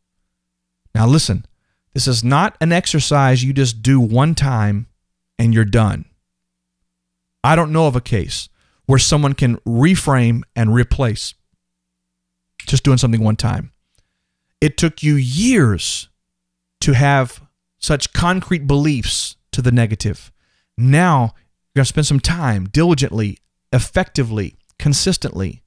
Now, 0.95 1.07
listen, 1.07 1.45
this 1.93 2.09
is 2.09 2.25
not 2.25 2.57
an 2.63 2.73
exercise 2.73 3.45
you 3.45 3.53
just 3.53 3.83
do 3.83 4.01
one 4.01 4.35
time 4.35 4.87
and 5.39 5.53
you're 5.53 5.67
done. 5.67 6.07
I 7.45 7.57
don't 7.57 7.73
know 7.73 7.87
of 7.87 7.95
a 7.95 8.01
case 8.01 8.49
where 8.87 8.99
someone 8.99 9.35
can 9.35 9.57
reframe 9.59 10.45
and 10.57 10.73
replace 10.73 11.35
just 12.67 12.85
doing 12.85 12.97
something 12.97 13.23
one 13.23 13.37
time. 13.37 13.73
It 14.63 14.79
took 14.79 15.03
you 15.03 15.17
years 15.17 16.09
to 16.81 16.93
have 16.95 17.43
such 17.79 18.15
concrete 18.15 18.67
beliefs 18.67 19.37
to 19.53 19.61
the 19.61 19.73
negative. 19.73 20.33
Now, 20.79 21.35
you're 21.75 21.81
going 21.81 21.85
to 21.85 21.89
spend 21.89 22.07
some 22.07 22.21
time 22.21 22.65
diligently, 22.65 23.37
effectively, 23.75 24.57
consistently 24.79 25.63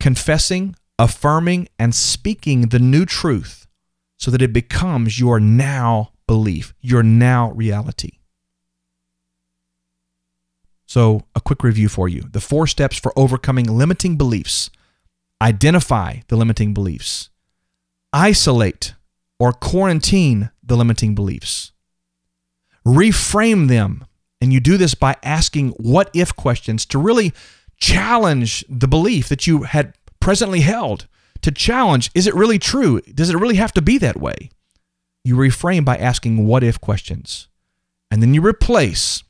confessing, 0.00 0.74
affirming, 0.98 1.68
and 1.78 1.94
speaking 1.94 2.68
the 2.68 2.78
new 2.78 3.04
truth 3.04 3.66
so 4.18 4.30
that 4.30 4.42
it 4.42 4.52
becomes 4.52 5.20
your 5.20 5.40
now 5.40 6.12
belief, 6.26 6.74
your 6.80 7.02
now 7.02 7.50
reality. 7.52 8.18
So, 10.86 11.24
a 11.34 11.40
quick 11.40 11.62
review 11.62 11.88
for 11.88 12.08
you 12.08 12.22
the 12.30 12.40
four 12.40 12.66
steps 12.66 12.98
for 12.98 13.12
overcoming 13.16 13.66
limiting 13.66 14.16
beliefs 14.16 14.70
identify 15.40 16.20
the 16.28 16.36
limiting 16.36 16.74
beliefs, 16.74 17.30
isolate 18.12 18.94
or 19.38 19.52
quarantine 19.52 20.50
the 20.62 20.76
limiting 20.76 21.14
beliefs, 21.14 21.72
reframe 22.86 23.68
them. 23.68 24.04
And 24.40 24.52
you 24.52 24.60
do 24.60 24.76
this 24.76 24.94
by 24.94 25.16
asking 25.22 25.70
what 25.70 26.10
if 26.14 26.34
questions 26.34 26.86
to 26.86 26.98
really 26.98 27.32
challenge 27.78 28.64
the 28.68 28.88
belief 28.88 29.28
that 29.28 29.46
you 29.46 29.62
had 29.62 29.94
presently 30.20 30.60
held. 30.60 31.06
To 31.42 31.52
challenge, 31.52 32.10
is 32.14 32.26
it 32.26 32.34
really 32.34 32.58
true? 32.58 33.00
Does 33.00 33.30
it 33.30 33.36
really 33.36 33.56
have 33.56 33.72
to 33.74 33.82
be 33.82 33.96
that 33.98 34.16
way? 34.16 34.50
You 35.24 35.36
reframe 35.36 35.84
by 35.84 35.96
asking 35.96 36.46
what 36.46 36.64
if 36.64 36.80
questions. 36.80 37.48
And 38.10 38.22
then 38.22 38.34
you 38.34 38.44
replace 38.44 39.22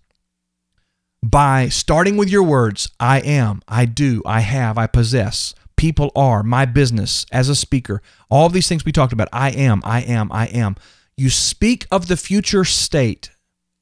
by 1.22 1.68
starting 1.68 2.16
with 2.16 2.30
your 2.30 2.42
words 2.42 2.90
I 2.98 3.20
am, 3.20 3.60
I 3.66 3.84
do, 3.84 4.22
I 4.24 4.40
have, 4.40 4.78
I 4.78 4.86
possess, 4.86 5.54
people 5.76 6.12
are, 6.14 6.42
my 6.42 6.64
business 6.64 7.26
as 7.32 7.48
a 7.48 7.54
speaker, 7.54 8.02
all 8.30 8.48
these 8.48 8.68
things 8.68 8.84
we 8.84 8.92
talked 8.92 9.12
about. 9.12 9.28
I 9.32 9.50
am, 9.50 9.80
I 9.84 10.02
am, 10.02 10.30
I 10.32 10.46
am. 10.46 10.76
You 11.16 11.30
speak 11.30 11.86
of 11.90 12.08
the 12.08 12.16
future 12.16 12.64
state 12.64 13.30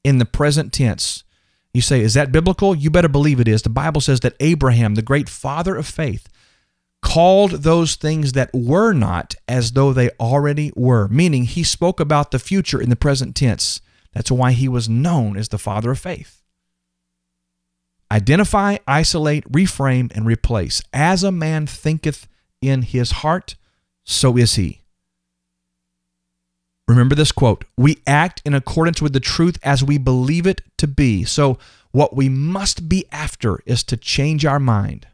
in 0.03 0.17
the 0.17 0.25
present 0.25 0.73
tense. 0.73 1.23
You 1.77 1.81
say, 1.81 2.01
Is 2.01 2.15
that 2.15 2.31
biblical? 2.31 2.73
You 2.73 2.89
better 2.89 3.07
believe 3.07 3.39
it 3.39 3.47
is. 3.47 3.61
The 3.61 3.69
Bible 3.69 4.01
says 4.01 4.21
that 4.21 4.33
Abraham, 4.39 4.95
the 4.95 5.03
great 5.03 5.29
father 5.29 5.75
of 5.75 5.85
faith, 5.85 6.27
called 7.03 7.51
those 7.51 7.93
things 7.93 8.31
that 8.31 8.49
were 8.51 8.93
not 8.93 9.35
as 9.47 9.73
though 9.73 9.93
they 9.93 10.09
already 10.19 10.71
were, 10.75 11.07
meaning 11.09 11.43
he 11.43 11.63
spoke 11.63 11.99
about 11.99 12.31
the 12.31 12.39
future 12.39 12.81
in 12.81 12.89
the 12.89 12.95
present 12.95 13.35
tense. 13.35 13.79
That's 14.11 14.31
why 14.31 14.53
he 14.53 14.67
was 14.67 14.89
known 14.89 15.37
as 15.37 15.49
the 15.49 15.59
father 15.59 15.91
of 15.91 15.99
faith. 15.99 16.41
Identify, 18.11 18.77
isolate, 18.87 19.43
reframe, 19.43 20.11
and 20.15 20.25
replace. 20.25 20.81
As 20.91 21.23
a 21.23 21.31
man 21.31 21.67
thinketh 21.67 22.27
in 22.59 22.81
his 22.81 23.11
heart, 23.21 23.55
so 24.03 24.35
is 24.35 24.55
he. 24.55 24.81
Remember 26.87 27.15
this 27.15 27.31
quote 27.31 27.65
We 27.77 28.01
act 28.07 28.41
in 28.45 28.53
accordance 28.53 29.01
with 29.01 29.13
the 29.13 29.19
truth 29.19 29.59
as 29.61 29.83
we 29.83 29.97
believe 29.97 30.47
it 30.47 30.61
to 30.77 30.87
be. 30.87 31.25
So, 31.25 31.57
what 31.91 32.15
we 32.15 32.29
must 32.29 32.87
be 32.87 33.05
after 33.11 33.59
is 33.65 33.83
to 33.85 33.97
change 33.97 34.45
our 34.45 34.59
mind 34.59 35.07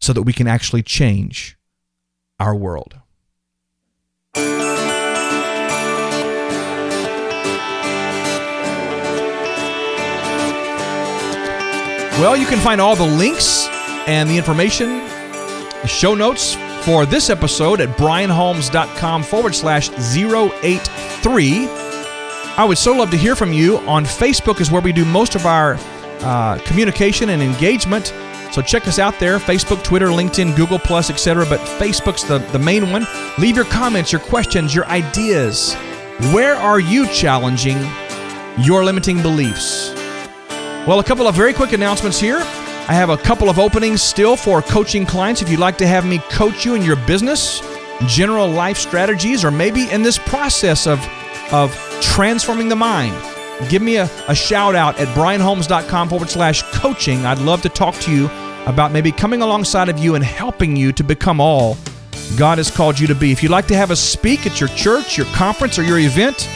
so 0.00 0.12
that 0.12 0.22
we 0.22 0.32
can 0.32 0.46
actually 0.46 0.82
change 0.82 1.58
our 2.38 2.54
world. 2.54 2.96
Well, 12.20 12.36
you 12.36 12.46
can 12.46 12.58
find 12.60 12.80
all 12.80 12.94
the 12.96 13.04
links 13.04 13.66
and 14.06 14.30
the 14.30 14.36
information, 14.36 14.98
the 15.82 15.88
show 15.88 16.14
notes 16.14 16.56
for 16.84 17.06
this 17.06 17.30
episode 17.30 17.80
at 17.80 17.96
brianholmes.com 17.96 19.22
forward 19.22 19.54
slash 19.54 19.90
083. 19.90 21.68
I 22.56 22.64
would 22.64 22.78
so 22.78 22.92
love 22.92 23.10
to 23.10 23.16
hear 23.16 23.34
from 23.34 23.52
you. 23.52 23.78
On 23.78 24.04
Facebook 24.04 24.60
is 24.60 24.70
where 24.70 24.82
we 24.82 24.92
do 24.92 25.04
most 25.04 25.34
of 25.34 25.46
our 25.46 25.76
uh, 26.20 26.58
communication 26.64 27.30
and 27.30 27.42
engagement. 27.42 28.12
So 28.52 28.62
check 28.62 28.86
us 28.86 28.98
out 28.98 29.18
there 29.18 29.38
Facebook, 29.38 29.82
Twitter, 29.82 30.08
LinkedIn, 30.08 30.54
Google, 30.56 30.78
Plus, 30.78 31.10
etc. 31.10 31.46
But 31.48 31.58
Facebook's 31.60 32.22
the, 32.22 32.38
the 32.52 32.58
main 32.58 32.92
one. 32.92 33.06
Leave 33.38 33.56
your 33.56 33.64
comments, 33.64 34.12
your 34.12 34.20
questions, 34.20 34.74
your 34.74 34.86
ideas. 34.86 35.74
Where 36.32 36.54
are 36.54 36.78
you 36.78 37.08
challenging 37.08 37.78
your 38.58 38.84
limiting 38.84 39.22
beliefs? 39.22 39.92
Well, 40.86 41.00
a 41.00 41.04
couple 41.04 41.26
of 41.26 41.34
very 41.34 41.52
quick 41.54 41.72
announcements 41.72 42.20
here. 42.20 42.38
I 42.86 42.92
have 42.92 43.08
a 43.08 43.16
couple 43.16 43.48
of 43.48 43.58
openings 43.58 44.02
still 44.02 44.36
for 44.36 44.60
coaching 44.60 45.06
clients. 45.06 45.40
If 45.40 45.48
you'd 45.48 45.60
like 45.60 45.78
to 45.78 45.86
have 45.86 46.04
me 46.04 46.18
coach 46.30 46.66
you 46.66 46.74
in 46.74 46.82
your 46.82 46.96
business, 46.96 47.62
general 48.06 48.46
life 48.46 48.76
strategies, 48.76 49.42
or 49.44 49.50
maybe 49.50 49.90
in 49.90 50.02
this 50.02 50.18
process 50.18 50.86
of, 50.86 51.00
of 51.50 51.74
transforming 52.02 52.68
the 52.68 52.76
mind, 52.76 53.14
give 53.70 53.80
me 53.80 53.96
a, 53.96 54.04
a 54.28 54.34
shout 54.34 54.74
out 54.74 55.00
at 55.00 55.08
brianholmes.com 55.16 56.10
forward 56.10 56.28
slash 56.28 56.62
coaching. 56.72 57.24
I'd 57.24 57.38
love 57.38 57.62
to 57.62 57.70
talk 57.70 57.94
to 58.00 58.14
you 58.14 58.26
about 58.66 58.92
maybe 58.92 59.12
coming 59.12 59.40
alongside 59.40 59.88
of 59.88 59.98
you 59.98 60.14
and 60.14 60.22
helping 60.22 60.76
you 60.76 60.92
to 60.92 61.02
become 61.02 61.40
all 61.40 61.78
God 62.36 62.58
has 62.58 62.70
called 62.70 62.98
you 62.98 63.06
to 63.06 63.14
be. 63.14 63.32
If 63.32 63.42
you'd 63.42 63.52
like 63.52 63.66
to 63.68 63.76
have 63.76 63.90
us 63.90 64.00
speak 64.00 64.46
at 64.46 64.60
your 64.60 64.68
church, 64.70 65.16
your 65.16 65.26
conference, 65.28 65.78
or 65.78 65.82
your 65.82 65.98
event, 65.98 66.48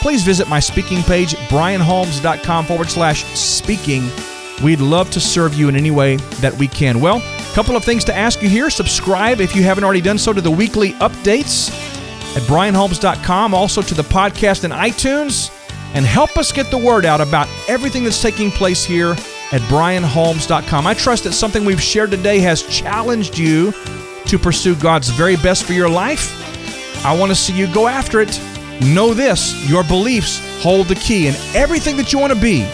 please 0.00 0.22
visit 0.24 0.48
my 0.48 0.60
speaking 0.60 1.02
page, 1.02 1.34
brianholmes.com 1.48 2.64
forward 2.64 2.88
slash 2.88 3.24
speaking. 3.24 4.08
We'd 4.62 4.80
love 4.80 5.10
to 5.10 5.20
serve 5.20 5.54
you 5.54 5.68
in 5.68 5.76
any 5.76 5.90
way 5.90 6.16
that 6.40 6.52
we 6.54 6.66
can. 6.66 7.00
Well, 7.00 7.18
a 7.18 7.54
couple 7.54 7.76
of 7.76 7.84
things 7.84 8.04
to 8.04 8.14
ask 8.14 8.42
you 8.42 8.48
here. 8.48 8.70
Subscribe 8.70 9.40
if 9.40 9.54
you 9.54 9.62
haven't 9.62 9.84
already 9.84 10.00
done 10.00 10.18
so 10.18 10.32
to 10.32 10.40
the 10.40 10.50
weekly 10.50 10.92
updates 10.94 11.70
at 12.36 12.42
brianholmes.com, 12.42 13.54
also 13.54 13.82
to 13.82 13.94
the 13.94 14.02
podcast 14.02 14.64
in 14.64 14.72
iTunes, 14.72 15.54
and 15.94 16.04
help 16.04 16.36
us 16.36 16.52
get 16.52 16.70
the 16.70 16.78
word 16.78 17.04
out 17.04 17.20
about 17.20 17.48
everything 17.68 18.04
that's 18.04 18.20
taking 18.20 18.50
place 18.50 18.84
here 18.84 19.12
at 19.52 19.60
brianholmes.com. 19.62 20.86
I 20.86 20.94
trust 20.94 21.24
that 21.24 21.32
something 21.32 21.64
we've 21.64 21.80
shared 21.80 22.10
today 22.10 22.40
has 22.40 22.62
challenged 22.64 23.38
you 23.38 23.72
to 24.26 24.38
pursue 24.38 24.74
God's 24.74 25.08
very 25.08 25.36
best 25.36 25.64
for 25.64 25.72
your 25.72 25.88
life. 25.88 26.34
I 27.06 27.16
want 27.16 27.30
to 27.30 27.36
see 27.36 27.56
you 27.56 27.72
go 27.72 27.86
after 27.86 28.20
it. 28.20 28.40
Know 28.82 29.14
this 29.14 29.68
your 29.68 29.84
beliefs 29.84 30.40
hold 30.62 30.88
the 30.88 30.96
key, 30.96 31.28
and 31.28 31.36
everything 31.54 31.96
that 31.96 32.12
you 32.12 32.18
want 32.18 32.32
to 32.32 32.40
be 32.40 32.68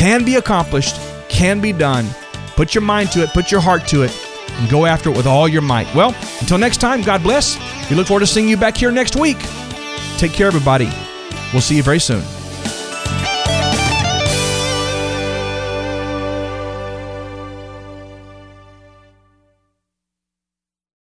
can 0.00 0.24
be 0.24 0.36
accomplished, 0.36 0.98
can 1.28 1.60
be 1.60 1.74
done. 1.74 2.06
Put 2.56 2.74
your 2.74 2.80
mind 2.80 3.12
to 3.12 3.22
it, 3.22 3.28
put 3.34 3.50
your 3.50 3.60
heart 3.60 3.86
to 3.88 4.00
it, 4.00 4.10
and 4.48 4.70
go 4.70 4.86
after 4.86 5.10
it 5.10 5.16
with 5.16 5.26
all 5.26 5.46
your 5.46 5.60
might. 5.60 5.94
Well, 5.94 6.16
until 6.40 6.56
next 6.56 6.78
time, 6.78 7.02
God 7.02 7.22
bless. 7.22 7.58
We 7.90 7.96
look 7.96 8.06
forward 8.06 8.20
to 8.20 8.26
seeing 8.26 8.48
you 8.48 8.56
back 8.56 8.78
here 8.78 8.90
next 8.90 9.14
week. 9.14 9.36
Take 10.16 10.32
care, 10.32 10.46
everybody. 10.46 10.90
We'll 11.52 11.60
see 11.60 11.76
you 11.76 11.82
very 11.82 12.00
soon. 12.00 12.22